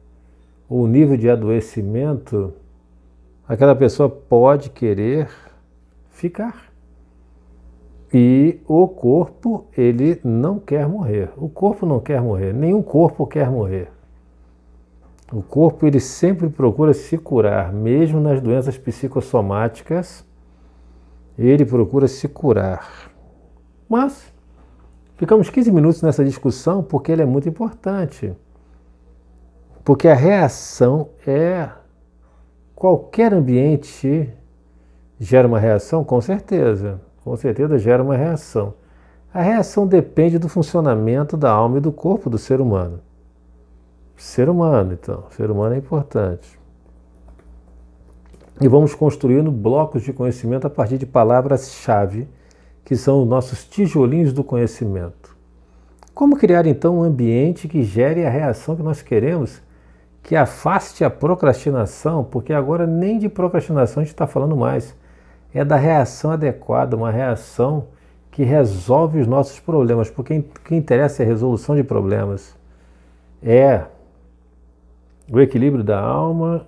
ou 0.69 0.87
nível 0.87 1.17
de 1.17 1.29
adoecimento, 1.29 2.53
aquela 3.47 3.75
pessoa 3.75 4.09
pode 4.09 4.71
querer 4.71 5.29
ficar. 6.11 6.73
E 8.13 8.61
o 8.67 8.87
corpo, 8.87 9.67
ele 9.77 10.21
não 10.23 10.59
quer 10.59 10.87
morrer. 10.87 11.31
O 11.37 11.49
corpo 11.49 11.87
não 11.87 11.99
quer 11.99 12.21
morrer. 12.21 12.53
Nenhum 12.53 12.83
corpo 12.83 13.27
quer 13.27 13.51
morrer. 13.51 13.89
O 15.33 15.43
corpo, 15.43 15.87
ele 15.87 15.99
sempre 15.99 16.49
procura 16.51 16.93
se 16.93 17.17
curar, 17.17 17.73
mesmo 17.73 18.21
nas 18.21 18.41
doenças 18.41 18.77
psicossomáticas, 18.77 20.27
ele 21.39 21.65
procura 21.65 22.07
se 22.07 22.29
curar. 22.29 23.11
Mas 23.89 24.31
ficamos 25.17 25.49
15 25.49 25.73
minutos 25.73 26.03
nessa 26.03 26.23
discussão 26.23 26.83
porque 26.83 27.12
ela 27.12 27.23
é 27.23 27.27
muito 27.27 27.49
importante. 27.49 28.35
Porque 29.83 30.07
a 30.07 30.15
reação 30.15 31.09
é. 31.27 31.69
Qualquer 32.75 33.33
ambiente 33.33 34.29
gera 35.19 35.47
uma 35.47 35.59
reação, 35.59 36.03
com 36.05 36.21
certeza. 36.21 37.01
Com 37.25 37.37
certeza 37.37 37.79
gera 37.79 38.03
uma 38.03 38.17
reação. 38.17 38.75
A 39.33 39.41
reação 39.41 39.87
depende 39.87 40.39
do 40.39 40.49
funcionamento 40.49 41.37
da 41.37 41.51
alma 41.51 41.79
e 41.79 41.81
do 41.81 41.93
corpo 41.93 42.29
do 42.29 42.37
ser 42.37 42.61
humano. 42.61 43.01
Ser 44.16 44.49
humano, 44.49 44.92
então. 44.92 45.25
Ser 45.31 45.50
humano 45.50 45.75
é 45.75 45.78
importante. 45.78 46.59
E 48.61 48.69
vamos 48.69 48.95
construindo 48.95 49.50
blocos 49.50 50.02
de 50.02 50.12
conhecimento 50.12 50.66
a 50.66 50.71
partir 50.71 50.99
de 50.99 51.07
palavras-chave, 51.07 52.28
que 52.85 52.97
são 52.97 53.23
os 53.23 53.28
nossos 53.28 53.64
tijolinhos 53.64 54.33
do 54.33 54.45
conhecimento. 54.45 55.37
Como 56.14 56.37
criar 56.37 56.66
então 56.66 56.99
um 56.99 57.02
ambiente 57.02 57.66
que 57.66 57.83
gere 57.83 58.25
a 58.25 58.31
reação 58.31 58.76
que 58.76 58.83
nós 58.83 59.02
queremos 59.02 59.62
que 60.23 60.37
afaste 60.37 61.04
a 61.04 61.11
procrastinação, 61.11 62.23
porque 62.23 62.52
agora 62.52 62.87
nem 62.87 63.19
de 63.19 63.28
procrastinação 63.28 64.00
a 64.00 64.04
gente 64.04 64.14
está 64.14 64.26
falando 64.26 64.57
mais. 64.57 64.95
É 65.52 65.64
da 65.64 65.76
reação 65.76 66.31
adequada, 66.31 66.97
uma 66.97 67.11
reação 67.11 67.88
que 68.31 68.45
resolve 68.45 69.21
os 69.21 69.26
nossos 69.26 69.59
problemas, 69.59 70.09
porque 70.09 70.38
o 70.38 70.42
que 70.64 70.75
interessa 70.75 71.23
é 71.23 71.26
a 71.26 71.28
resolução 71.28 71.75
de 71.75 71.83
problemas. 71.83 72.57
É 73.42 73.83
o 75.31 75.41
equilíbrio 75.41 75.85
da 75.85 76.00
alma 76.00 76.67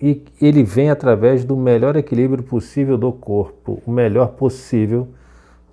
e 0.00 0.24
ele 0.40 0.62
vem 0.62 0.90
através 0.90 1.44
do 1.44 1.56
melhor 1.56 1.96
equilíbrio 1.96 2.42
possível 2.42 2.98
do 2.98 3.12
corpo, 3.12 3.82
o 3.86 3.90
melhor 3.90 4.28
possível 4.28 5.08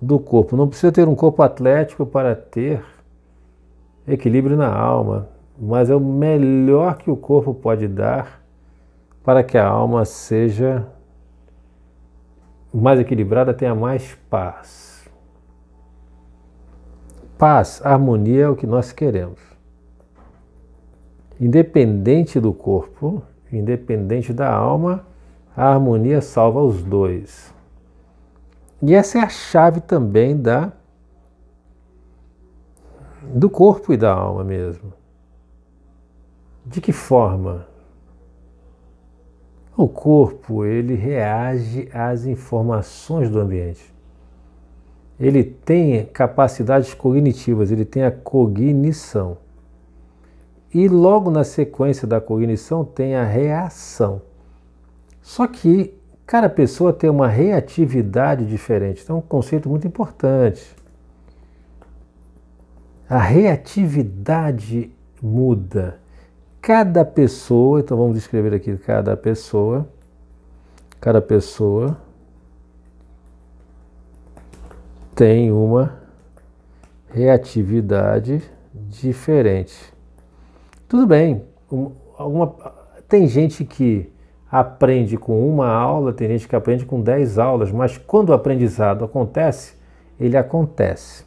do 0.00 0.18
corpo. 0.18 0.56
Não 0.56 0.68
precisa 0.68 0.92
ter 0.92 1.08
um 1.08 1.14
corpo 1.14 1.42
atlético 1.42 2.06
para 2.06 2.34
ter 2.34 2.82
equilíbrio 4.06 4.56
na 4.56 4.72
alma 4.72 5.28
mas 5.60 5.90
é 5.90 5.94
o 5.94 6.00
melhor 6.00 6.96
que 6.96 7.10
o 7.10 7.16
corpo 7.16 7.52
pode 7.52 7.86
dar 7.86 8.40
para 9.22 9.44
que 9.44 9.58
a 9.58 9.66
alma 9.66 10.06
seja 10.06 10.86
mais 12.72 12.98
equilibrada, 12.98 13.52
tenha 13.52 13.74
mais 13.74 14.16
paz. 14.30 15.06
Paz, 17.36 17.82
harmonia 17.84 18.44
é 18.44 18.48
o 18.48 18.56
que 18.56 18.66
nós 18.66 18.90
queremos. 18.90 19.38
Independente 21.40 22.38
do 22.38 22.52
corpo, 22.52 23.22
independente 23.50 24.32
da 24.32 24.52
alma, 24.52 25.06
a 25.56 25.72
harmonia 25.72 26.20
salva 26.20 26.62
os 26.62 26.82
dois. 26.82 27.54
E 28.82 28.94
essa 28.94 29.18
é 29.18 29.22
a 29.22 29.28
chave 29.28 29.80
também 29.80 30.36
da 30.36 30.72
do 33.22 33.48
corpo 33.48 33.92
e 33.92 33.96
da 33.96 34.12
alma 34.12 34.42
mesmo. 34.44 34.92
De 36.64 36.80
que 36.80 36.92
forma? 36.92 37.66
O 39.76 39.88
corpo, 39.88 40.64
ele 40.64 40.94
reage 40.94 41.88
às 41.92 42.26
informações 42.26 43.30
do 43.30 43.38
ambiente. 43.38 43.94
Ele 45.18 45.44
tem 45.44 46.04
capacidades 46.06 46.92
cognitivas, 46.94 47.70
ele 47.70 47.84
tem 47.84 48.04
a 48.04 48.10
cognição. 48.10 49.38
E 50.72 50.88
logo 50.88 51.30
na 51.30 51.42
sequência 51.42 52.06
da 52.06 52.20
cognição 52.20 52.84
tem 52.84 53.16
a 53.16 53.24
reação. 53.24 54.22
Só 55.20 55.46
que 55.46 55.94
cada 56.26 56.48
pessoa 56.48 56.92
tem 56.92 57.10
uma 57.10 57.26
reatividade 57.26 58.46
diferente. 58.46 59.02
Então 59.02 59.16
é 59.16 59.18
um 59.18 59.22
conceito 59.22 59.68
muito 59.68 59.86
importante. 59.86 60.76
A 63.08 63.18
reatividade 63.18 64.92
muda. 65.20 65.98
Cada 66.62 67.04
pessoa, 67.04 67.80
então 67.80 67.96
vamos 67.96 68.16
escrever 68.16 68.54
aqui 68.54 68.76
cada 68.76 69.16
pessoa, 69.16 69.88
cada 71.00 71.20
pessoa 71.20 71.96
tem 75.14 75.50
uma 75.50 75.98
reatividade 77.08 78.42
diferente. 78.72 79.92
Tudo 80.90 81.06
bem, 81.06 81.44
alguma, 82.18 82.52
tem 83.08 83.28
gente 83.28 83.64
que 83.64 84.12
aprende 84.50 85.16
com 85.16 85.48
uma 85.48 85.68
aula, 85.68 86.12
tem 86.12 86.26
gente 86.26 86.48
que 86.48 86.56
aprende 86.56 86.84
com 86.84 87.00
dez 87.00 87.38
aulas, 87.38 87.70
mas 87.70 87.96
quando 87.96 88.30
o 88.30 88.32
aprendizado 88.32 89.04
acontece, 89.04 89.76
ele 90.18 90.36
acontece. 90.36 91.24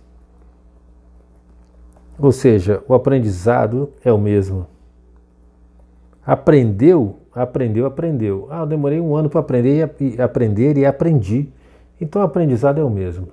Ou 2.20 2.34
seja, 2.34 2.84
o 2.90 2.94
aprendizado 2.94 3.94
é 4.04 4.12
o 4.12 4.18
mesmo. 4.18 4.68
Aprendeu, 6.26 7.22
aprendeu, 7.34 7.86
aprendeu. 7.86 8.48
Ah, 8.50 8.60
eu 8.60 8.68
demorei 8.68 9.00
um 9.00 9.16
ano 9.16 9.30
para 9.30 9.40
aprender 9.40 9.90
e 10.02 10.22
aprender 10.22 10.78
e 10.78 10.86
aprendi. 10.86 11.54
Então 12.02 12.22
o 12.22 12.26
aprendizado 12.26 12.82
é 12.82 12.84
o 12.84 12.90
mesmo. 12.90 13.30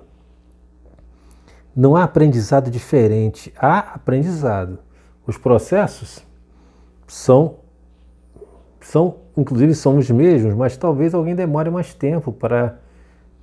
Não 1.75 1.93
há 1.93 2.05
aprendizado 2.05 2.71
diferente, 2.71 3.53
há 3.57 3.79
aprendizado. 3.79 4.79
Os 5.25 5.37
processos 5.37 6.25
são, 7.07 7.55
são, 8.79 9.17
inclusive 9.37 9.75
são 9.75 9.97
os 9.97 10.09
mesmos, 10.09 10.53
mas 10.53 10.75
talvez 10.75 11.13
alguém 11.13 11.35
demore 11.35 11.69
mais 11.69 11.93
tempo 11.93 12.31
para 12.31 12.79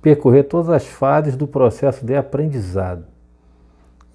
percorrer 0.01 0.43
todas 0.43 0.69
as 0.69 0.85
fases 0.85 1.35
do 1.35 1.47
processo 1.47 2.05
de 2.05 2.15
aprendizado. 2.15 3.05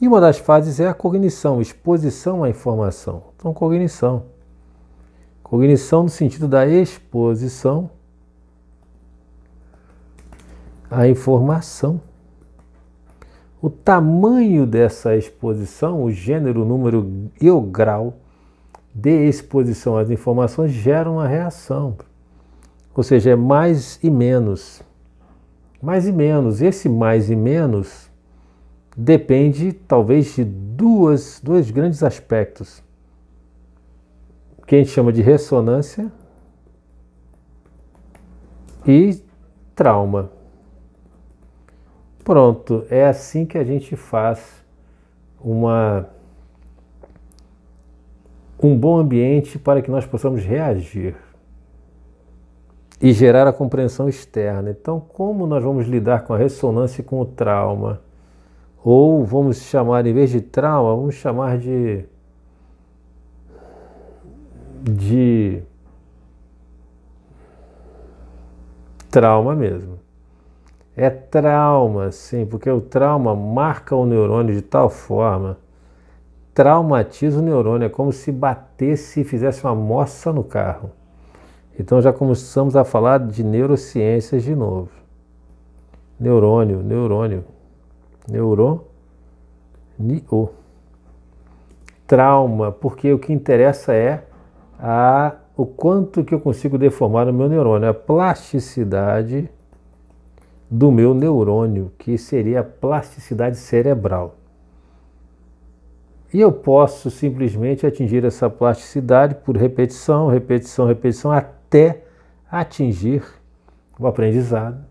E 0.00 0.08
uma 0.08 0.20
das 0.20 0.38
fases 0.38 0.80
é 0.80 0.88
a 0.88 0.94
cognição, 0.94 1.60
exposição 1.60 2.44
à 2.44 2.50
informação. 2.50 3.22
Então, 3.36 3.54
cognição. 3.54 4.26
Cognição 5.42 6.02
no 6.02 6.08
sentido 6.08 6.48
da 6.48 6.66
exposição 6.66 7.90
à 10.90 11.06
informação. 11.06 12.00
O 13.64 13.70
tamanho 13.70 14.66
dessa 14.66 15.16
exposição, 15.16 16.04
o 16.04 16.10
gênero, 16.10 16.60
o 16.60 16.64
número 16.66 17.30
e 17.40 17.50
o 17.50 17.62
grau 17.62 18.18
de 18.94 19.26
exposição 19.26 19.96
às 19.96 20.10
informações 20.10 20.70
geram 20.70 21.14
uma 21.14 21.26
reação. 21.26 21.96
Ou 22.94 23.02
seja, 23.02 23.30
é 23.30 23.34
mais 23.34 23.98
e 24.02 24.10
menos. 24.10 24.82
Mais 25.80 26.06
e 26.06 26.12
menos. 26.12 26.60
Esse 26.60 26.90
mais 26.90 27.30
e 27.30 27.36
menos 27.36 28.10
depende 28.94 29.72
talvez 29.72 30.34
de 30.34 30.44
duas, 30.44 31.40
dois 31.42 31.70
grandes 31.70 32.02
aspectos 32.02 32.82
que 34.66 34.74
a 34.74 34.78
gente 34.78 34.90
chama 34.90 35.10
de 35.10 35.22
ressonância 35.22 36.12
e 38.86 39.22
trauma. 39.74 40.33
Pronto, 42.24 42.86
é 42.88 43.04
assim 43.04 43.44
que 43.44 43.58
a 43.58 43.64
gente 43.64 43.94
faz 43.96 44.64
uma 45.38 46.08
um 48.62 48.78
bom 48.78 48.96
ambiente 48.96 49.58
para 49.58 49.82
que 49.82 49.90
nós 49.90 50.06
possamos 50.06 50.42
reagir 50.42 51.14
e 52.98 53.12
gerar 53.12 53.46
a 53.46 53.52
compreensão 53.52 54.08
externa. 54.08 54.70
Então, 54.70 54.98
como 54.98 55.46
nós 55.46 55.62
vamos 55.62 55.86
lidar 55.86 56.24
com 56.24 56.32
a 56.32 56.38
ressonância 56.38 57.02
e 57.02 57.04
com 57.04 57.20
o 57.20 57.26
trauma? 57.26 58.00
Ou 58.82 59.22
vamos 59.22 59.58
chamar, 59.58 60.06
em 60.06 60.14
vez 60.14 60.30
de 60.30 60.40
trauma, 60.40 60.96
vamos 60.96 61.16
chamar 61.16 61.58
de 61.58 62.06
de 64.82 65.62
trauma 69.10 69.54
mesmo. 69.54 70.03
É 70.96 71.10
trauma, 71.10 72.12
sim, 72.12 72.46
porque 72.46 72.70
o 72.70 72.80
trauma 72.80 73.34
marca 73.34 73.96
o 73.96 74.06
neurônio 74.06 74.54
de 74.54 74.62
tal 74.62 74.88
forma, 74.88 75.58
traumatiza 76.54 77.40
o 77.40 77.42
neurônio, 77.42 77.86
é 77.86 77.88
como 77.88 78.12
se 78.12 78.30
batesse 78.30 79.22
e 79.22 79.24
fizesse 79.24 79.64
uma 79.64 79.74
moça 79.74 80.32
no 80.32 80.44
carro. 80.44 80.90
Então 81.78 82.00
já 82.00 82.12
começamos 82.12 82.76
a 82.76 82.84
falar 82.84 83.18
de 83.18 83.42
neurociências 83.42 84.44
de 84.44 84.54
novo. 84.54 84.90
Neurônio, 86.18 86.80
neurônio, 86.80 87.44
neurônio, 88.28 88.84
trauma, 92.06 92.70
porque 92.70 93.12
o 93.12 93.18
que 93.18 93.32
interessa 93.32 93.92
é 93.92 94.24
a 94.78 95.34
o 95.56 95.64
quanto 95.64 96.24
que 96.24 96.34
eu 96.34 96.40
consigo 96.40 96.76
deformar 96.76 97.28
o 97.28 97.32
meu 97.32 97.48
neurônio, 97.48 97.88
a 97.88 97.94
plasticidade 97.94 99.48
do 100.70 100.90
meu 100.90 101.14
neurônio, 101.14 101.92
que 101.98 102.16
seria 102.18 102.60
a 102.60 102.64
plasticidade 102.64 103.56
cerebral. 103.56 104.36
E 106.32 106.40
eu 106.40 106.50
posso 106.50 107.10
simplesmente 107.10 107.86
atingir 107.86 108.24
essa 108.24 108.50
plasticidade 108.50 109.36
por 109.36 109.56
repetição, 109.56 110.26
repetição, 110.26 110.86
repetição, 110.86 111.30
até 111.30 112.02
atingir 112.50 113.22
o 113.98 114.06
aprendizado, 114.06 114.84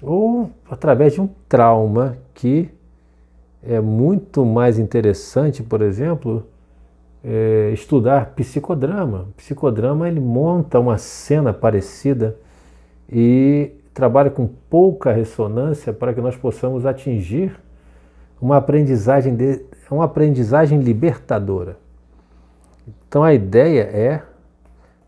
ou 0.00 0.50
através 0.70 1.12
de 1.12 1.20
um 1.20 1.28
trauma 1.48 2.16
que 2.32 2.70
é 3.62 3.80
muito 3.80 4.44
mais 4.44 4.78
interessante, 4.78 5.62
por 5.62 5.82
exemplo, 5.82 6.46
é, 7.22 7.70
estudar 7.72 8.32
psicodrama. 8.34 9.26
O 9.28 9.32
psicodrama 9.34 10.08
ele 10.08 10.20
monta 10.20 10.80
uma 10.80 10.98
cena 10.98 11.52
parecida 11.52 12.36
e 13.10 13.72
trabalha 13.92 14.30
com 14.30 14.46
pouca 14.46 15.12
ressonância 15.12 15.92
para 15.92 16.14
que 16.14 16.20
nós 16.20 16.36
possamos 16.36 16.86
atingir 16.86 17.58
uma 18.40 18.56
aprendizagem, 18.56 19.36
de, 19.36 19.64
uma 19.90 20.04
aprendizagem 20.04 20.80
libertadora. 20.80 21.76
Então 23.06 23.22
a 23.22 23.32
ideia 23.32 23.82
é 23.82 24.22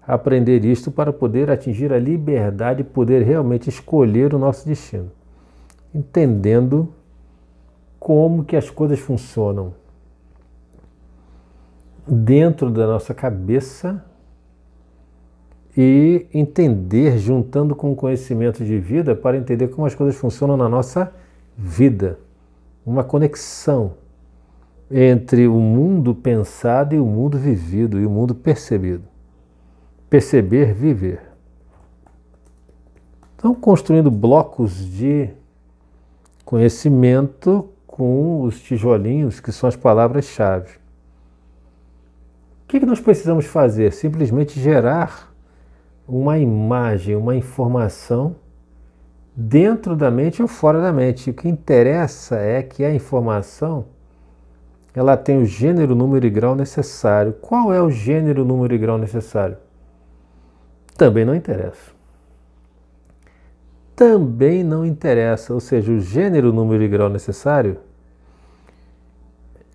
aprender 0.07 0.65
isto 0.65 0.91
para 0.91 1.13
poder 1.13 1.51
atingir 1.51 1.93
a 1.93 1.99
liberdade 1.99 2.83
e 2.83 2.85
poder 2.85 3.23
realmente 3.23 3.69
escolher 3.69 4.35
o 4.35 4.39
nosso 4.39 4.67
destino, 4.67 5.11
entendendo 5.95 6.93
como 7.99 8.45
que 8.45 8.55
as 8.55 8.69
coisas 8.69 8.99
funcionam 8.99 9.73
dentro 12.07 12.71
da 12.71 12.87
nossa 12.87 13.15
cabeça 13.15 14.05
e 15.77 16.27
entender, 16.33 17.19
juntando 17.19 17.75
com 17.75 17.93
o 17.93 17.97
conhecimento 17.97 18.65
de 18.65 18.79
vida, 18.79 19.15
para 19.15 19.37
entender 19.37 19.69
como 19.69 19.87
as 19.87 19.95
coisas 19.95 20.15
funcionam 20.15 20.57
na 20.57 20.69
nossa 20.69 21.13
vida. 21.57 22.19
Uma 22.87 23.03
conexão 23.03 23.95
entre 24.91 25.49
o 25.49 25.59
mundo 25.59 26.15
pensado 26.15 26.95
e 26.95 26.99
o 27.01 27.05
mundo 27.05 27.39
vivido 27.39 27.99
e 27.99 28.07
o 28.07 28.11
mundo 28.11 28.35
percebido. 28.35 29.03
Perceber, 30.09 30.73
viver. 30.73 31.21
Então, 33.37 33.55
construindo 33.55 34.11
blocos 34.11 34.77
de 34.77 35.31
conhecimento 36.45 37.69
com 37.87 38.43
os 38.43 38.61
tijolinhos 38.61 39.41
que 39.41 39.51
são 39.51 39.69
as 39.69 39.77
palavras-chave. 39.77 40.79
O 42.63 42.67
que 42.69 42.87
nós 42.87 43.01
precisamos 43.01 43.47
fazer? 43.47 43.93
Simplesmente 43.93 44.59
gerar 44.59 45.34
uma 46.07 46.39
imagem, 46.39 47.17
uma 47.17 47.35
informação 47.35 48.37
dentro 49.35 49.97
da 49.97 50.11
mente 50.11 50.43
ou 50.43 50.49
fora 50.49 50.81
da 50.81 50.93
mente. 50.93 51.31
O 51.31 51.35
que 51.35 51.49
interessa 51.49 52.37
é 52.37 52.63
que 52.63 52.85
a 52.85 52.95
informação 52.95 53.87
ela 54.95 55.17
tem 55.17 55.43
o 55.43 55.45
gênero, 55.45 55.95
número 55.95 56.25
e 56.25 56.31
grau 56.31 56.55
necessário. 56.55 57.33
Qual 57.41 57.73
é 57.73 57.83
o 57.83 57.91
gênero, 57.91 58.45
número 58.45 58.75
e 58.75 58.79
grau 58.79 58.97
necessário? 58.97 59.57
Também 60.97 61.25
não 61.25 61.35
interessa. 61.35 61.93
Também 63.97 64.63
não 64.63 64.87
interessa, 64.87 65.53
ou 65.53 65.61
seja, 65.61 65.93
o 65.93 66.01
gênero, 66.01 66.53
número 66.53 66.83
e 66.83 66.89
grau 66.89 67.09
necessário 67.09 67.79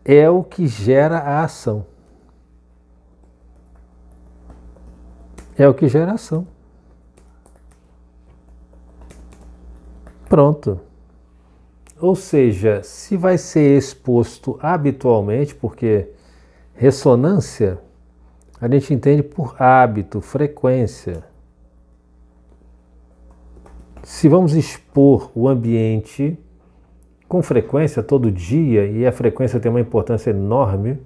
é 0.04 0.30
o 0.30 0.44
que 0.44 0.68
gera 0.68 1.20
a 1.20 1.44
ação. 1.44 1.86
É 5.63 5.67
o 5.67 5.74
que 5.74 5.88
gera 5.88 6.13
ação. 6.13 6.48
Pronto. 10.28 10.80
Ou 12.00 12.15
seja, 12.15 12.82
se 12.82 13.17
vai 13.17 13.38
ser 13.38 13.78
exposto 13.78 14.58
habitualmente, 14.62 15.54
porque 15.54 16.08
ressonância 16.74 17.80
a 18.62 18.69
gente 18.69 18.93
entende 18.93 19.22
por 19.22 19.62
hábito, 19.62 20.22
frequência. 20.22 21.24
Se 24.04 24.30
vamos 24.30 24.54
expor 24.54 25.32
o 25.36 25.48
ambiente 25.48 26.38
com 27.28 27.41
frequência 27.41 28.02
todo 28.02 28.32
dia, 28.32 28.86
e 28.86 29.06
a 29.06 29.12
frequência 29.12 29.60
tem 29.60 29.69
uma 29.69 29.80
importância 29.80 30.32
enorme 30.32 31.00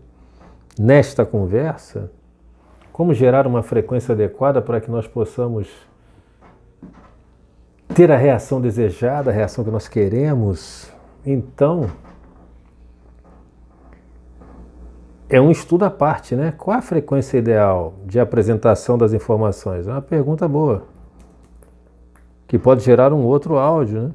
nesta 0.80 1.26
conversa, 1.26 2.12
como 2.94 3.12
gerar 3.12 3.48
uma 3.48 3.64
frequência 3.64 4.14
adequada 4.14 4.62
para 4.62 4.80
que 4.80 4.90
nós 4.90 5.08
possamos 5.08 5.68
ter 7.96 8.12
a 8.12 8.16
reação 8.16 8.62
desejada, 8.62 9.32
a 9.32 9.34
reação 9.34 9.64
que 9.64 9.72
nós 9.72 9.88
queremos. 9.88 10.94
Então, 11.26 11.90
é 15.28 15.42
um 15.42 15.50
estudo 15.50 15.86
à 15.86 15.90
parte, 15.90 16.36
né? 16.36 16.54
Qual 16.56 16.78
a 16.78 16.84
frequência 16.84 17.40
ideal 17.40 17.96
de 18.06 18.20
apresentação 18.20 18.96
das 18.96 19.12
informações? 19.12 19.88
É 19.88 19.92
uma 19.92 20.02
pergunta 20.02 20.48
boa, 20.48 20.84
que 22.48 22.60
pode 22.60 22.84
gerar 22.84 23.12
um 23.12 23.24
outro 23.24 23.58
áudio, 23.58 24.04
né? 24.04 24.12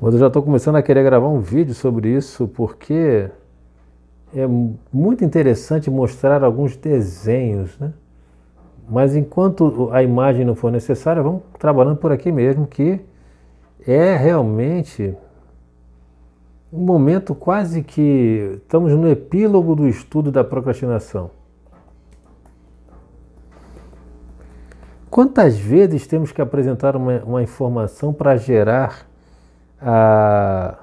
Mas 0.00 0.14
eu 0.14 0.18
já 0.18 0.26
estou 0.26 0.42
começando 0.42 0.74
a 0.74 0.82
querer 0.82 1.04
gravar 1.04 1.28
um 1.28 1.38
vídeo 1.38 1.74
sobre 1.74 2.08
isso, 2.08 2.48
porque 2.48 3.30
é 4.34 4.46
muito 4.92 5.24
interessante 5.24 5.90
mostrar 5.90 6.44
alguns 6.44 6.76
desenhos, 6.76 7.78
né? 7.78 7.92
Mas 8.88 9.14
enquanto 9.14 9.88
a 9.92 10.02
imagem 10.02 10.44
não 10.44 10.54
for 10.54 10.72
necessária, 10.72 11.22
vamos 11.22 11.42
trabalhando 11.58 11.96
por 11.96 12.10
aqui 12.10 12.32
mesmo, 12.32 12.66
que 12.66 13.00
é 13.86 14.16
realmente 14.16 15.14
um 16.72 16.80
momento 16.80 17.34
quase 17.34 17.82
que 17.82 18.58
estamos 18.62 18.92
no 18.92 19.08
epílogo 19.08 19.74
do 19.74 19.88
estudo 19.88 20.30
da 20.32 20.42
procrastinação. 20.42 21.30
Quantas 25.08 25.58
vezes 25.58 26.06
temos 26.06 26.30
que 26.30 26.40
apresentar 26.40 26.94
uma, 26.94 27.18
uma 27.24 27.42
informação 27.42 28.12
para 28.12 28.36
gerar 28.36 29.06
a 29.80 30.76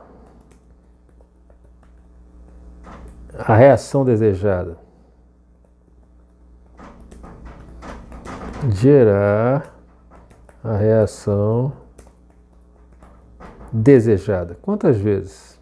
a 3.38 3.56
reação 3.56 4.04
desejada. 4.04 4.78
Gerar 8.70 9.74
a 10.64 10.76
reação 10.76 11.72
desejada. 13.72 14.58
Quantas 14.62 14.98
vezes? 14.98 15.58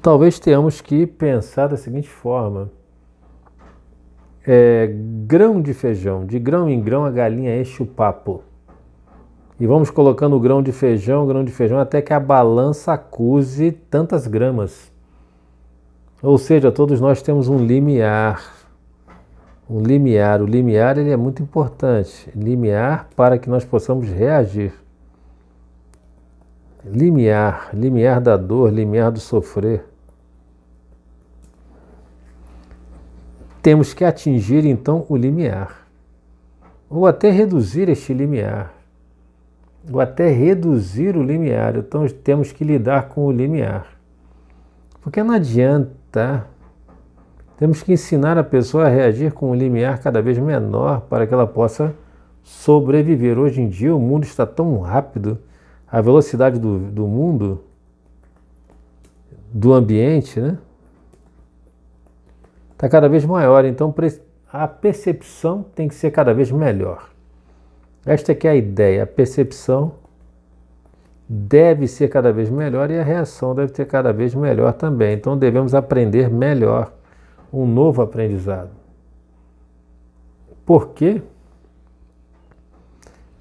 Talvez 0.00 0.38
tenhamos 0.38 0.80
que 0.80 1.06
pensar 1.06 1.66
da 1.66 1.76
seguinte 1.76 2.08
forma: 2.08 2.70
é, 4.46 4.88
grão 5.26 5.60
de 5.60 5.74
feijão, 5.74 6.24
de 6.24 6.38
grão 6.38 6.70
em 6.70 6.80
grão 6.80 7.04
a 7.04 7.10
galinha 7.10 7.60
enche 7.60 7.82
o 7.82 7.86
papo. 7.86 8.42
E 9.58 9.66
vamos 9.66 9.90
colocando 9.90 10.36
o 10.36 10.40
grão 10.40 10.62
de 10.62 10.70
feijão, 10.70 11.26
grão 11.26 11.42
de 11.42 11.50
feijão, 11.50 11.78
até 11.78 12.02
que 12.02 12.12
a 12.12 12.20
balança 12.20 12.92
acuse 12.92 13.72
tantas 13.72 14.26
gramas. 14.26 14.92
Ou 16.22 16.36
seja, 16.36 16.70
todos 16.70 17.00
nós 17.00 17.22
temos 17.22 17.48
um 17.48 17.56
limiar. 17.56 18.52
Um 19.68 19.80
limiar. 19.80 20.42
O 20.42 20.46
limiar 20.46 20.98
ele 20.98 21.10
é 21.10 21.16
muito 21.16 21.42
importante. 21.42 22.30
Limiar 22.36 23.08
para 23.16 23.38
que 23.38 23.48
nós 23.48 23.64
possamos 23.64 24.08
reagir. 24.08 24.74
Limiar, 26.84 27.70
limiar 27.72 28.20
da 28.20 28.36
dor, 28.36 28.70
limiar 28.70 29.10
do 29.10 29.20
sofrer. 29.20 29.84
Temos 33.62 33.94
que 33.94 34.04
atingir 34.04 34.66
então 34.66 35.06
o 35.08 35.16
limiar. 35.16 35.86
Ou 36.90 37.06
até 37.06 37.30
reduzir 37.30 37.88
este 37.88 38.12
limiar 38.12 38.75
ou 39.92 40.00
até 40.00 40.28
reduzir 40.28 41.16
o 41.16 41.22
limiar. 41.22 41.76
Então 41.76 42.06
temos 42.08 42.52
que 42.52 42.64
lidar 42.64 43.08
com 43.08 43.26
o 43.26 43.32
limiar. 43.32 43.86
Porque 45.00 45.22
não 45.22 45.34
adianta. 45.34 46.46
Temos 47.56 47.82
que 47.82 47.92
ensinar 47.92 48.36
a 48.36 48.44
pessoa 48.44 48.86
a 48.86 48.88
reagir 48.88 49.32
com 49.32 49.50
um 49.50 49.54
limiar 49.54 49.98
cada 50.00 50.20
vez 50.20 50.38
menor 50.38 51.02
para 51.02 51.26
que 51.26 51.32
ela 51.32 51.46
possa 51.46 51.94
sobreviver. 52.42 53.38
Hoje 53.38 53.62
em 53.62 53.68
dia 53.68 53.94
o 53.94 54.00
mundo 54.00 54.24
está 54.24 54.44
tão 54.44 54.78
rápido, 54.80 55.38
a 55.90 56.00
velocidade 56.00 56.58
do, 56.58 56.78
do 56.78 57.06
mundo, 57.06 57.64
do 59.52 59.72
ambiente, 59.72 60.38
né? 60.38 60.58
Está 62.72 62.90
cada 62.90 63.08
vez 63.08 63.24
maior. 63.24 63.64
Então 63.64 63.94
a 64.52 64.68
percepção 64.68 65.64
tem 65.74 65.88
que 65.88 65.94
ser 65.94 66.10
cada 66.10 66.34
vez 66.34 66.50
melhor. 66.50 67.15
Esta 68.06 68.32
é, 68.32 68.38
é 68.44 68.48
a 68.48 68.56
ideia, 68.56 69.02
a 69.02 69.06
percepção 69.06 69.92
deve 71.28 71.88
ser 71.88 72.08
cada 72.08 72.32
vez 72.32 72.48
melhor 72.48 72.90
e 72.90 72.98
a 72.98 73.02
reação 73.02 73.54
deve 73.54 73.74
ser 73.74 73.86
cada 73.86 74.12
vez 74.12 74.34
melhor 74.34 74.72
também. 74.72 75.14
Então 75.14 75.36
devemos 75.36 75.74
aprender 75.74 76.30
melhor, 76.30 76.92
um 77.52 77.66
novo 77.66 78.00
aprendizado. 78.00 78.70
Por 80.64 80.90
quê? 80.90 81.20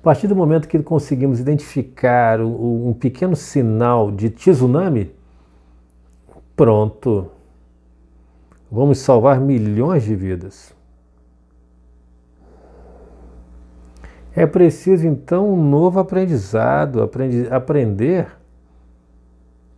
partir 0.06 0.28
do 0.28 0.36
momento 0.36 0.68
que 0.68 0.78
conseguimos 0.84 1.40
identificar 1.40 2.40
um 2.40 2.94
pequeno 2.94 3.36
sinal 3.36 4.12
de 4.12 4.30
tsunami, 4.30 5.12
pronto. 6.56 7.32
Vamos 8.72 9.00
salvar 9.00 9.42
milhões 9.42 10.04
de 10.04 10.16
vidas. 10.16 10.75
É 14.36 14.46
preciso 14.46 15.08
então 15.08 15.54
um 15.54 15.70
novo 15.70 15.98
aprendizado, 15.98 17.02
aprendi 17.02 17.48
aprender 17.50 18.28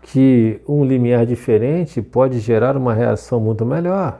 que 0.02 0.60
um 0.67 0.84
limiar 0.84 1.28
diferente 1.28 2.02
pode 2.02 2.39
gerar 2.39 2.76
uma 2.76 2.91
reação 2.93 3.39
muito 3.39 3.63
melhor. 3.63 4.20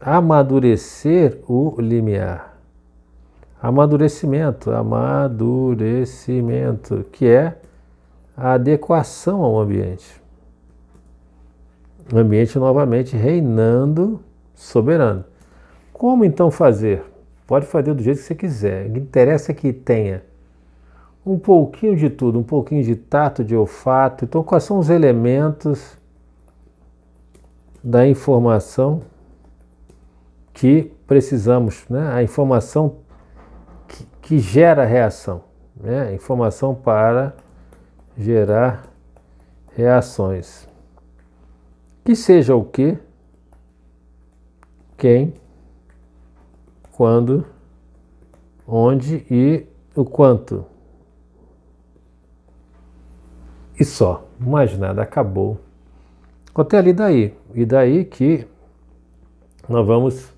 Amadurecer 0.00 1.38
o 1.46 1.78
limiar. 1.78 2.56
Amadurecimento, 3.60 4.70
amadurecimento, 4.70 7.04
que 7.12 7.26
é 7.26 7.58
a 8.34 8.52
adequação 8.52 9.42
ao 9.42 9.58
ambiente. 9.58 10.18
O 12.10 12.16
ambiente 12.16 12.58
novamente 12.58 13.14
reinando 13.16 14.18
soberano. 14.54 15.26
Como 15.92 16.24
então 16.24 16.50
fazer? 16.50 17.04
Pode 17.48 17.64
fazer 17.64 17.94
do 17.94 18.02
jeito 18.02 18.18
que 18.18 18.24
você 18.24 18.34
quiser. 18.34 18.86
O 18.86 18.92
que 18.92 18.98
interessa 18.98 19.52
é 19.52 19.54
que 19.54 19.72
tenha 19.72 20.22
um 21.24 21.38
pouquinho 21.38 21.96
de 21.96 22.10
tudo, 22.10 22.38
um 22.38 22.42
pouquinho 22.42 22.84
de 22.84 22.94
tato, 22.94 23.42
de 23.42 23.56
olfato. 23.56 24.26
Então, 24.26 24.42
quais 24.42 24.64
são 24.64 24.78
os 24.78 24.90
elementos 24.90 25.96
da 27.82 28.06
informação 28.06 29.00
que 30.52 30.92
precisamos, 31.06 31.86
né? 31.88 32.12
A 32.12 32.22
informação 32.22 32.96
que, 33.88 34.06
que 34.20 34.38
gera 34.38 34.84
reação, 34.84 35.42
né? 35.74 36.12
Informação 36.14 36.74
para 36.74 37.34
gerar 38.14 38.84
reações. 39.74 40.68
Que 42.04 42.14
seja 42.14 42.54
o 42.54 42.62
que, 42.62 42.98
quem, 44.98 45.32
quando, 46.98 47.46
onde 48.66 49.24
e 49.30 49.64
o 49.94 50.04
quanto. 50.04 50.66
E 53.78 53.84
só, 53.84 54.26
mais 54.36 54.76
nada, 54.76 55.00
acabou. 55.00 55.60
Até 56.52 56.76
ali 56.76 56.92
daí. 56.92 57.32
E 57.54 57.64
daí 57.64 58.04
que 58.04 58.48
nós 59.68 59.86
vamos 59.86 60.34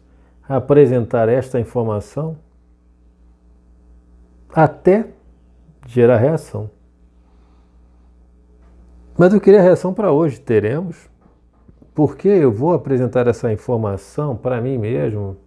apresentar 0.46 1.30
esta 1.30 1.58
informação 1.58 2.36
até 4.52 5.08
gerar 5.86 6.18
reação. 6.18 6.70
Mas 9.16 9.32
eu 9.32 9.40
queria 9.40 9.62
reação 9.62 9.94
para 9.94 10.12
hoje, 10.12 10.38
teremos, 10.38 11.08
porque 11.94 12.28
eu 12.28 12.52
vou 12.52 12.74
apresentar 12.74 13.26
essa 13.26 13.50
informação 13.50 14.36
para 14.36 14.60
mim 14.60 14.76
mesmo 14.76 15.38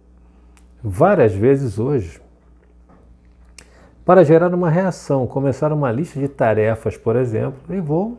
várias 0.86 1.34
vezes 1.34 1.78
hoje 1.78 2.20
para 4.04 4.22
gerar 4.22 4.52
uma 4.52 4.68
reação, 4.68 5.26
começar 5.26 5.72
uma 5.72 5.90
lista 5.90 6.20
de 6.20 6.28
tarefas, 6.28 6.94
por 6.94 7.16
exemplo, 7.16 7.74
e 7.74 7.80
vou 7.80 8.18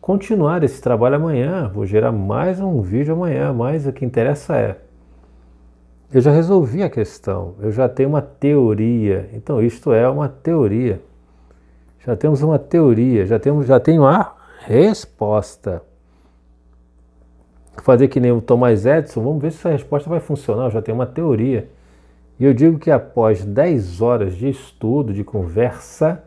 continuar 0.00 0.64
esse 0.64 0.82
trabalho 0.82 1.14
amanhã, 1.14 1.70
vou 1.72 1.86
gerar 1.86 2.10
mais 2.10 2.58
um 2.58 2.82
vídeo 2.82 3.14
amanhã, 3.14 3.52
mas 3.52 3.86
o 3.86 3.92
que 3.92 4.04
interessa 4.04 4.56
é 4.56 4.76
eu 6.12 6.20
já 6.22 6.32
resolvi 6.32 6.82
a 6.82 6.88
questão, 6.88 7.54
eu 7.60 7.70
já 7.70 7.86
tenho 7.86 8.08
uma 8.08 8.22
teoria. 8.22 9.28
Então 9.34 9.62
isto 9.62 9.92
é 9.92 10.08
uma 10.08 10.26
teoria. 10.26 11.02
Já 12.00 12.16
temos 12.16 12.42
uma 12.42 12.58
teoria, 12.58 13.26
já 13.26 13.38
temos 13.38 13.66
já 13.66 13.78
tenho 13.78 14.06
a 14.06 14.34
resposta. 14.64 15.82
Fazer 17.82 18.08
que 18.08 18.20
nem 18.20 18.32
o 18.32 18.40
Thomas 18.40 18.84
Edison, 18.84 19.22
vamos 19.22 19.40
ver 19.40 19.52
se 19.52 19.58
essa 19.58 19.70
resposta 19.70 20.10
vai 20.10 20.20
funcionar, 20.20 20.64
eu 20.64 20.70
já 20.70 20.82
tenho 20.82 20.96
uma 20.96 21.06
teoria. 21.06 21.68
E 22.38 22.44
eu 22.44 22.54
digo 22.54 22.78
que 22.78 22.90
após 22.90 23.44
10 23.44 24.00
horas 24.00 24.36
de 24.36 24.48
estudo, 24.48 25.12
de 25.12 25.24
conversa, 25.24 26.22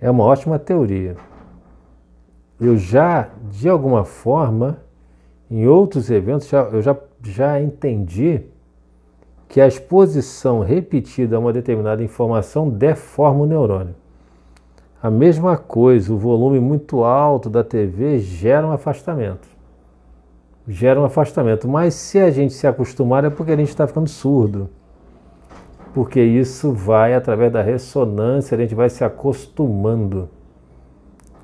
é 0.00 0.10
uma 0.10 0.24
ótima 0.24 0.58
teoria. 0.58 1.16
Eu 2.60 2.76
já, 2.76 3.28
de 3.50 3.68
alguma 3.68 4.04
forma, 4.04 4.78
em 5.50 5.66
outros 5.66 6.10
eventos, 6.10 6.48
já, 6.48 6.62
eu 6.62 6.82
já, 6.82 6.96
já 7.22 7.60
entendi 7.60 8.42
que 9.48 9.60
a 9.60 9.66
exposição 9.66 10.60
repetida 10.60 11.36
a 11.36 11.38
uma 11.40 11.52
determinada 11.52 12.04
informação 12.04 12.68
deforma 12.68 13.42
o 13.42 13.46
neurônio. 13.46 13.94
A 15.02 15.10
mesma 15.10 15.56
coisa, 15.56 16.12
o 16.12 16.18
volume 16.18 16.60
muito 16.60 17.02
alto 17.02 17.50
da 17.50 17.64
TV 17.64 18.20
gera 18.20 18.66
um 18.66 18.70
afastamento. 18.70 19.48
Gera 20.68 21.00
um 21.00 21.04
afastamento. 21.04 21.66
Mas 21.66 21.94
se 21.94 22.18
a 22.18 22.30
gente 22.30 22.52
se 22.52 22.66
acostumar 22.66 23.24
é 23.24 23.30
porque 23.30 23.52
a 23.52 23.56
gente 23.56 23.68
está 23.68 23.86
ficando 23.86 24.08
surdo 24.08 24.70
porque 25.92 26.22
isso 26.22 26.72
vai 26.72 27.14
através 27.14 27.52
da 27.52 27.62
ressonância, 27.62 28.56
a 28.56 28.60
gente 28.60 28.74
vai 28.74 28.88
se 28.88 29.02
acostumando 29.02 30.28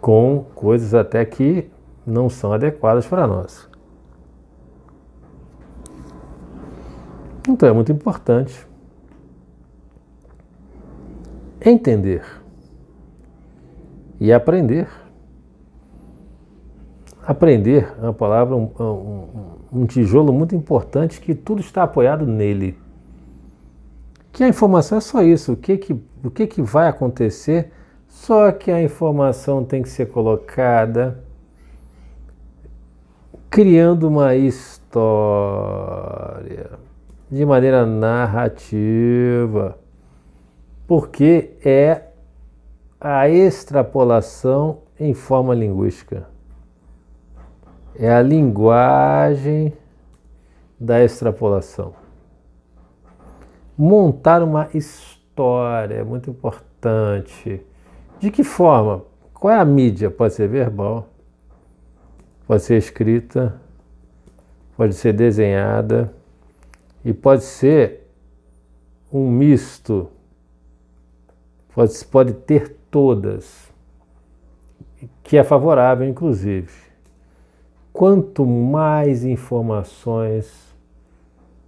com 0.01 0.45
coisas 0.55 0.95
até 0.95 1.25
que 1.25 1.69
não 2.07 2.29
são 2.29 2.53
adequadas 2.53 3.07
para 3.07 3.27
nós. 3.27 3.69
Então 7.49 7.69
é 7.69 7.73
muito 7.73 7.91
importante 7.91 8.67
entender 11.65 12.25
e 14.21 14.33
aprender. 14.33 14.89
Aprender 17.27 17.93
é 17.99 18.03
uma 18.03 18.13
palavra, 18.15 18.55
um, 18.55 18.71
um, 18.79 19.81
um 19.81 19.87
tijolo 19.87 20.33
muito 20.33 20.55
importante 20.55 21.21
que 21.21 21.35
tudo 21.35 21.61
está 21.61 21.83
apoiado 21.83 22.25
nele. 22.25 22.79
Que 24.31 24.45
a 24.45 24.49
informação 24.49 24.99
é 24.99 25.01
só 25.01 25.23
isso, 25.23 25.55
o 25.55 25.57
que, 25.57 25.77
que, 25.77 25.93
o 26.23 26.31
que, 26.31 26.47
que 26.47 26.63
vai 26.63 26.87
acontecer, 26.87 27.73
só 28.07 28.53
que 28.53 28.71
a 28.71 28.81
informação 28.81 29.65
tem 29.65 29.83
que 29.83 29.89
ser 29.89 30.07
colocada 30.07 31.25
criando 33.51 34.07
uma 34.07 34.37
história 34.37 35.01
de 37.29 37.45
maneira 37.45 37.85
narrativa, 37.85 39.77
porque 40.87 41.57
é 41.65 42.03
a 43.01 43.29
extrapolação 43.29 44.83
em 45.01 45.13
forma 45.13 45.53
linguística. 45.55 46.36
É 47.99 48.13
a 48.13 48.23
linguagem 48.23 49.73
da 50.79 51.03
extrapolação 51.03 52.07
montar 53.77 54.43
uma 54.43 54.69
história, 54.73 55.97
é 55.97 56.05
muito 56.05 56.31
importante. 56.31 57.63
De 58.19 58.31
que 58.31 58.43
forma? 58.43 59.05
Qual 59.35 59.53
é 59.53 59.59
a 59.59 59.65
mídia? 59.65 60.11
Pode 60.11 60.35
ser 60.35 60.49
verbal, 60.49 61.09
pode 62.47 62.63
ser 62.63 62.79
escrita, 62.79 63.61
pode 64.77 64.95
ser 64.95 65.13
desenhada 65.13 66.13
e 67.05 67.13
pode 67.13 67.45
ser 67.45 68.09
um 69.13 69.31
misto. 69.31 70.09
Pode, 71.75 72.05
pode 72.07 72.33
ter 72.33 72.75
todas, 72.91 73.71
que 75.23 75.37
é 75.37 75.45
favorável, 75.45 76.09
inclusive. 76.09 76.86
Quanto 77.97 78.45
mais 78.45 79.25
informações 79.25 80.77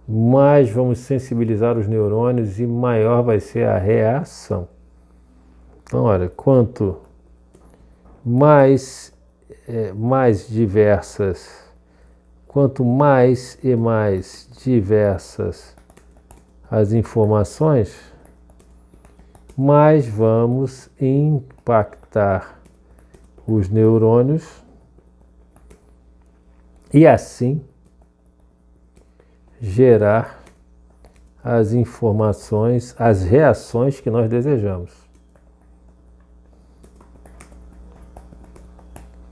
mais 0.07 0.69
vamos 0.69 0.99
sensibilizar 0.99 1.75
os 1.75 1.87
neurônios 1.87 2.59
e 2.59 2.67
maior 2.67 3.23
vai 3.23 3.39
ser 3.39 3.67
a 3.67 3.79
reação. 3.79 4.67
Então, 5.81 6.03
olha, 6.03 6.29
quanto 6.29 6.97
mais, 8.23 9.11
é, 9.67 9.91
mais 9.91 10.47
diversas, 10.47 11.67
quanto 12.47 12.85
mais 12.85 13.57
e 13.63 13.75
mais 13.75 14.47
diversas 14.63 15.75
as 16.69 16.93
informações, 16.93 17.99
mais 19.57 20.07
vamos 20.07 20.91
impactar 21.01 22.61
os 23.47 23.67
neurônios 23.67 24.68
e 26.93 27.05
assim 27.05 27.63
gerar 29.61 30.43
as 31.43 31.73
informações, 31.73 32.95
as 32.97 33.23
reações 33.23 33.99
que 33.99 34.09
nós 34.09 34.29
desejamos. 34.29 34.91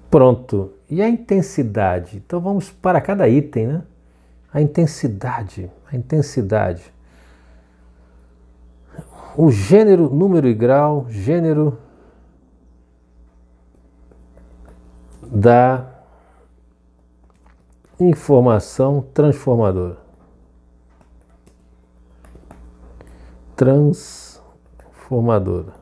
Pronto. 0.10 0.74
E 0.90 1.02
a 1.02 1.10
intensidade? 1.10 2.18
Então 2.18 2.40
vamos 2.40 2.72
para 2.72 3.02
cada 3.02 3.28
item, 3.28 3.68
né? 3.68 3.84
A 4.54 4.62
intensidade, 4.62 5.70
a 5.92 5.96
intensidade. 5.96 6.94
o 9.36 9.52
gênero, 9.52 10.10
número 10.10 10.48
e 10.48 10.54
grau, 10.54 11.06
gênero 11.10 11.78
da 15.22 15.97
informação 18.00 19.06
transformadora. 19.14 19.98
Transformadora. 23.56 25.74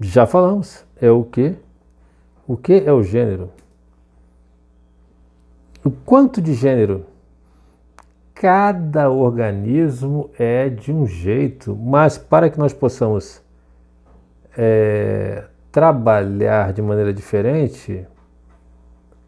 Já 0.00 0.26
falamos, 0.26 0.84
é 1.00 1.10
o 1.10 1.24
que? 1.24 1.56
O 2.46 2.56
que 2.56 2.74
é 2.74 2.92
o 2.92 3.02
gênero? 3.02 3.50
O 5.84 5.90
quanto 5.90 6.40
de 6.40 6.54
gênero? 6.54 7.04
Cada 8.34 9.10
organismo 9.10 10.30
é 10.38 10.68
de 10.68 10.92
um 10.92 11.06
jeito, 11.06 11.74
mas 11.74 12.16
para 12.16 12.48
que 12.48 12.58
nós 12.58 12.72
possamos 12.72 13.42
é, 14.56 15.44
trabalhar 15.72 16.72
de 16.72 16.80
maneira 16.80 17.12
diferente, 17.12 18.06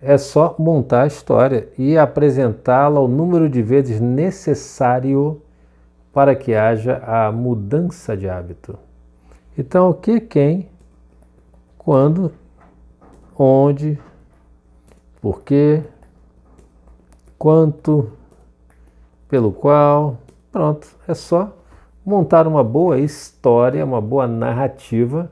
é 0.03 0.17
só 0.17 0.55
montar 0.59 1.03
a 1.03 1.07
história 1.07 1.69
e 1.77 1.99
apresentá-la 1.99 3.01
o 3.01 3.09
número 3.09 3.49
de 3.49 3.63
vezes 3.63 4.01
necessário 4.01 5.43
para 6.13 6.35
que 6.35 6.55
haja 6.55 6.99
a 7.05 7.31
mudança 7.31 8.17
de 8.17 8.29
hábito. 8.29 8.79
Então, 9.57 9.91
o 9.91 9.95
que, 9.95 10.21
quem, 10.21 10.69
quando, 11.77 12.33
onde, 13.39 13.99
por 15.21 15.43
quê, 15.43 15.83
quanto, 17.39 18.11
pelo 19.29 19.53
qual, 19.53 20.17
pronto, 20.51 20.89
é 21.07 21.15
só 21.15 21.55
montar 22.05 22.47
uma 22.47 22.65
boa 22.65 22.99
história, 22.99 23.85
uma 23.85 24.01
boa 24.01 24.27
narrativa, 24.27 25.31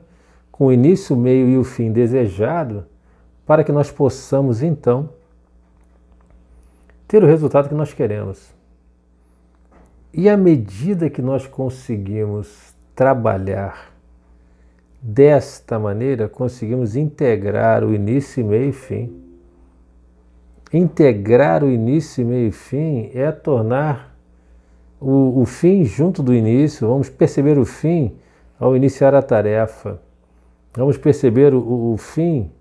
com 0.51 0.67
o 0.67 0.71
início, 0.71 1.15
o 1.15 1.19
meio 1.19 1.49
e 1.49 1.57
o 1.57 1.63
fim 1.63 1.91
desejado, 1.91 2.85
para 3.49 3.63
que 3.63 3.71
nós 3.71 3.89
possamos 3.89 4.61
então 4.61 5.09
ter 7.07 7.23
o 7.23 7.25
resultado 7.25 7.67
que 7.67 7.73
nós 7.73 7.91
queremos. 7.91 8.53
E 10.13 10.29
à 10.29 10.37
medida 10.37 11.09
que 11.09 11.19
nós 11.19 11.47
conseguimos 11.47 12.75
trabalhar 12.95 13.91
desta 15.01 15.79
maneira, 15.79 16.29
conseguimos 16.29 16.95
integrar 16.95 17.83
o 17.83 17.91
início, 17.91 18.45
meio 18.45 18.69
e 18.69 18.71
fim 18.71 19.19
integrar 20.71 21.63
o 21.63 21.71
início, 21.71 22.23
meio 22.23 22.49
e 22.49 22.51
fim 22.51 23.09
é 23.15 23.31
tornar 23.31 24.15
o, 25.01 25.41
o 25.41 25.45
fim 25.47 25.83
junto 25.83 26.21
do 26.21 26.35
início. 26.35 26.87
Vamos 26.87 27.09
perceber 27.09 27.57
o 27.57 27.65
fim 27.65 28.15
ao 28.59 28.75
iniciar 28.75 29.15
a 29.15 29.23
tarefa. 29.23 29.99
Vamos 30.75 30.95
perceber 30.95 31.55
o, 31.55 31.93
o 31.93 31.97
fim, 31.97 32.51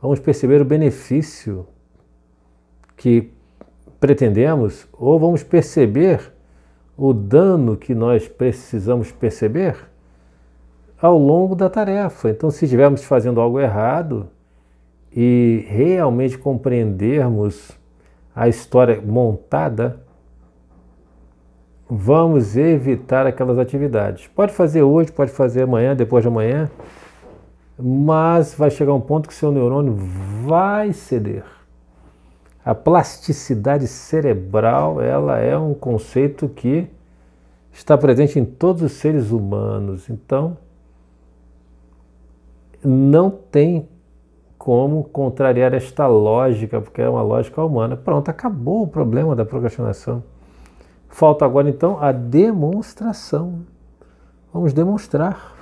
vamos 0.00 0.20
perceber 0.20 0.60
o 0.60 0.64
benefício 0.64 1.66
que 2.96 3.30
pretendemos, 4.00 4.86
ou 4.92 5.18
vamos 5.18 5.42
perceber 5.42 6.32
o 6.96 7.12
dano 7.12 7.76
que 7.76 7.94
nós 7.94 8.28
precisamos 8.28 9.12
perceber 9.12 9.76
ao 11.00 11.18
longo 11.18 11.54
da 11.54 11.68
tarefa. 11.68 12.30
Então, 12.30 12.50
se 12.50 12.64
estivermos 12.64 13.04
fazendo 13.04 13.40
algo 13.40 13.60
errado, 13.60 14.30
e 15.16 15.64
realmente 15.66 16.36
compreendermos 16.36 17.70
a 18.34 18.48
história 18.48 19.00
montada, 19.00 19.98
vamos 21.88 22.54
evitar 22.54 23.26
aquelas 23.26 23.58
atividades. 23.58 24.26
Pode 24.26 24.52
fazer 24.52 24.82
hoje, 24.82 25.10
pode 25.10 25.30
fazer 25.30 25.62
amanhã, 25.62 25.96
depois 25.96 26.22
de 26.22 26.28
amanhã, 26.28 26.70
mas 27.78 28.54
vai 28.54 28.70
chegar 28.70 28.94
um 28.94 29.00
ponto 29.00 29.28
que 29.28 29.34
seu 29.34 29.52
neurônio 29.52 29.94
vai 30.46 30.92
ceder. 30.92 31.44
A 32.64 32.74
plasticidade 32.74 33.86
cerebral, 33.86 35.00
ela 35.00 35.38
é 35.38 35.56
um 35.56 35.72
conceito 35.72 36.48
que 36.48 36.88
está 37.72 37.96
presente 37.96 38.38
em 38.38 38.44
todos 38.44 38.82
os 38.82 38.92
seres 38.92 39.30
humanos. 39.30 40.08
Então, 40.10 40.56
não 42.82 43.30
tem 43.30 43.88
como 44.58 45.04
contrariar 45.04 45.74
esta 45.74 46.06
lógica, 46.06 46.80
porque 46.80 47.00
é 47.00 47.08
uma 47.08 47.22
lógica 47.22 47.62
humana. 47.62 47.96
Pronto, 47.96 48.28
acabou 48.28 48.82
o 48.82 48.88
problema 48.88 49.36
da 49.36 49.44
procrastinação. 49.44 50.24
Falta 51.08 51.44
agora 51.44 51.68
então 51.68 52.02
a 52.02 52.10
demonstração. 52.10 53.60
Vamos 54.52 54.72
demonstrar. 54.72 55.54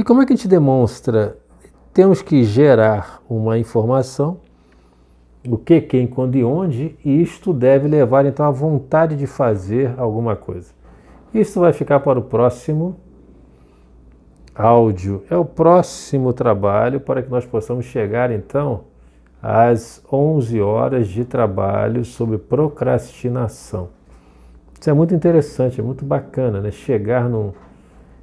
E 0.00 0.02
como 0.02 0.22
é 0.22 0.24
que 0.24 0.32
a 0.32 0.36
gente 0.36 0.48
demonstra? 0.48 1.36
Temos 1.92 2.22
que 2.22 2.42
gerar 2.42 3.20
uma 3.28 3.58
informação, 3.58 4.38
o 5.46 5.58
que, 5.58 5.78
quem, 5.78 6.06
quando 6.06 6.36
e 6.36 6.42
onde, 6.42 6.96
e 7.04 7.20
isto 7.20 7.52
deve 7.52 7.86
levar 7.86 8.24
então 8.24 8.46
à 8.46 8.50
vontade 8.50 9.14
de 9.14 9.26
fazer 9.26 9.92
alguma 9.98 10.34
coisa. 10.34 10.72
Isso 11.34 11.60
vai 11.60 11.74
ficar 11.74 12.00
para 12.00 12.18
o 12.18 12.22
próximo 12.22 12.96
áudio 14.54 15.22
é 15.28 15.36
o 15.36 15.44
próximo 15.44 16.32
trabalho 16.32 16.98
para 16.98 17.22
que 17.22 17.30
nós 17.30 17.44
possamos 17.44 17.84
chegar 17.84 18.30
então 18.30 18.84
às 19.42 20.02
11 20.10 20.62
horas 20.62 21.08
de 21.08 21.26
trabalho 21.26 22.06
sobre 22.06 22.38
procrastinação. 22.38 23.90
Isso 24.80 24.88
é 24.88 24.94
muito 24.94 25.14
interessante, 25.14 25.78
é 25.78 25.84
muito 25.84 26.06
bacana, 26.06 26.58
né? 26.62 26.70
Chegar 26.70 27.28
no 27.28 27.52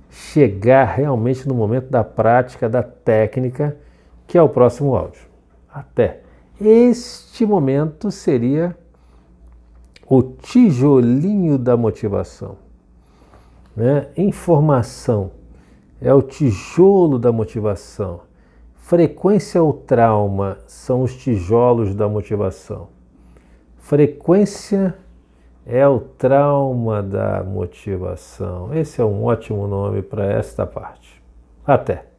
chegar 0.10 0.86
realmente 0.86 1.48
no 1.48 1.54
momento 1.54 1.90
da 1.90 2.04
prática, 2.04 2.70
da 2.70 2.84
técnica, 2.84 3.78
que 4.26 4.38
é 4.38 4.42
o 4.42 4.50
próximo 4.50 4.96
áudio. 4.96 5.22
Até 5.72 6.22
este 6.60 7.46
momento 7.46 8.10
seria 8.10 8.76
o 10.08 10.24
tijolinho 10.24 11.58
da 11.58 11.78
motivação, 11.78 12.58
né? 13.76 14.08
Informação 14.18 15.32
é 16.02 16.14
o 16.14 16.22
tijolo 16.22 17.20
da 17.20 17.32
motivação. 17.32 18.22
Frequência 18.76 19.62
ou 19.62 19.74
trauma 19.74 20.60
são 20.66 21.04
os 21.04 21.16
tijolos 21.16 21.94
da 21.94 22.08
motivação. 22.08 22.88
Frequência 23.78 24.96
é 25.68 25.86
o 25.86 26.00
trauma 26.00 27.04
da 27.04 27.44
motivação. 27.44 28.74
Esse 28.74 29.02
é 29.02 29.04
um 29.04 29.26
ótimo 29.26 29.68
nome 29.68 30.02
para 30.02 30.26
esta 30.26 30.66
parte. 30.66 31.22
Até! 31.66 32.17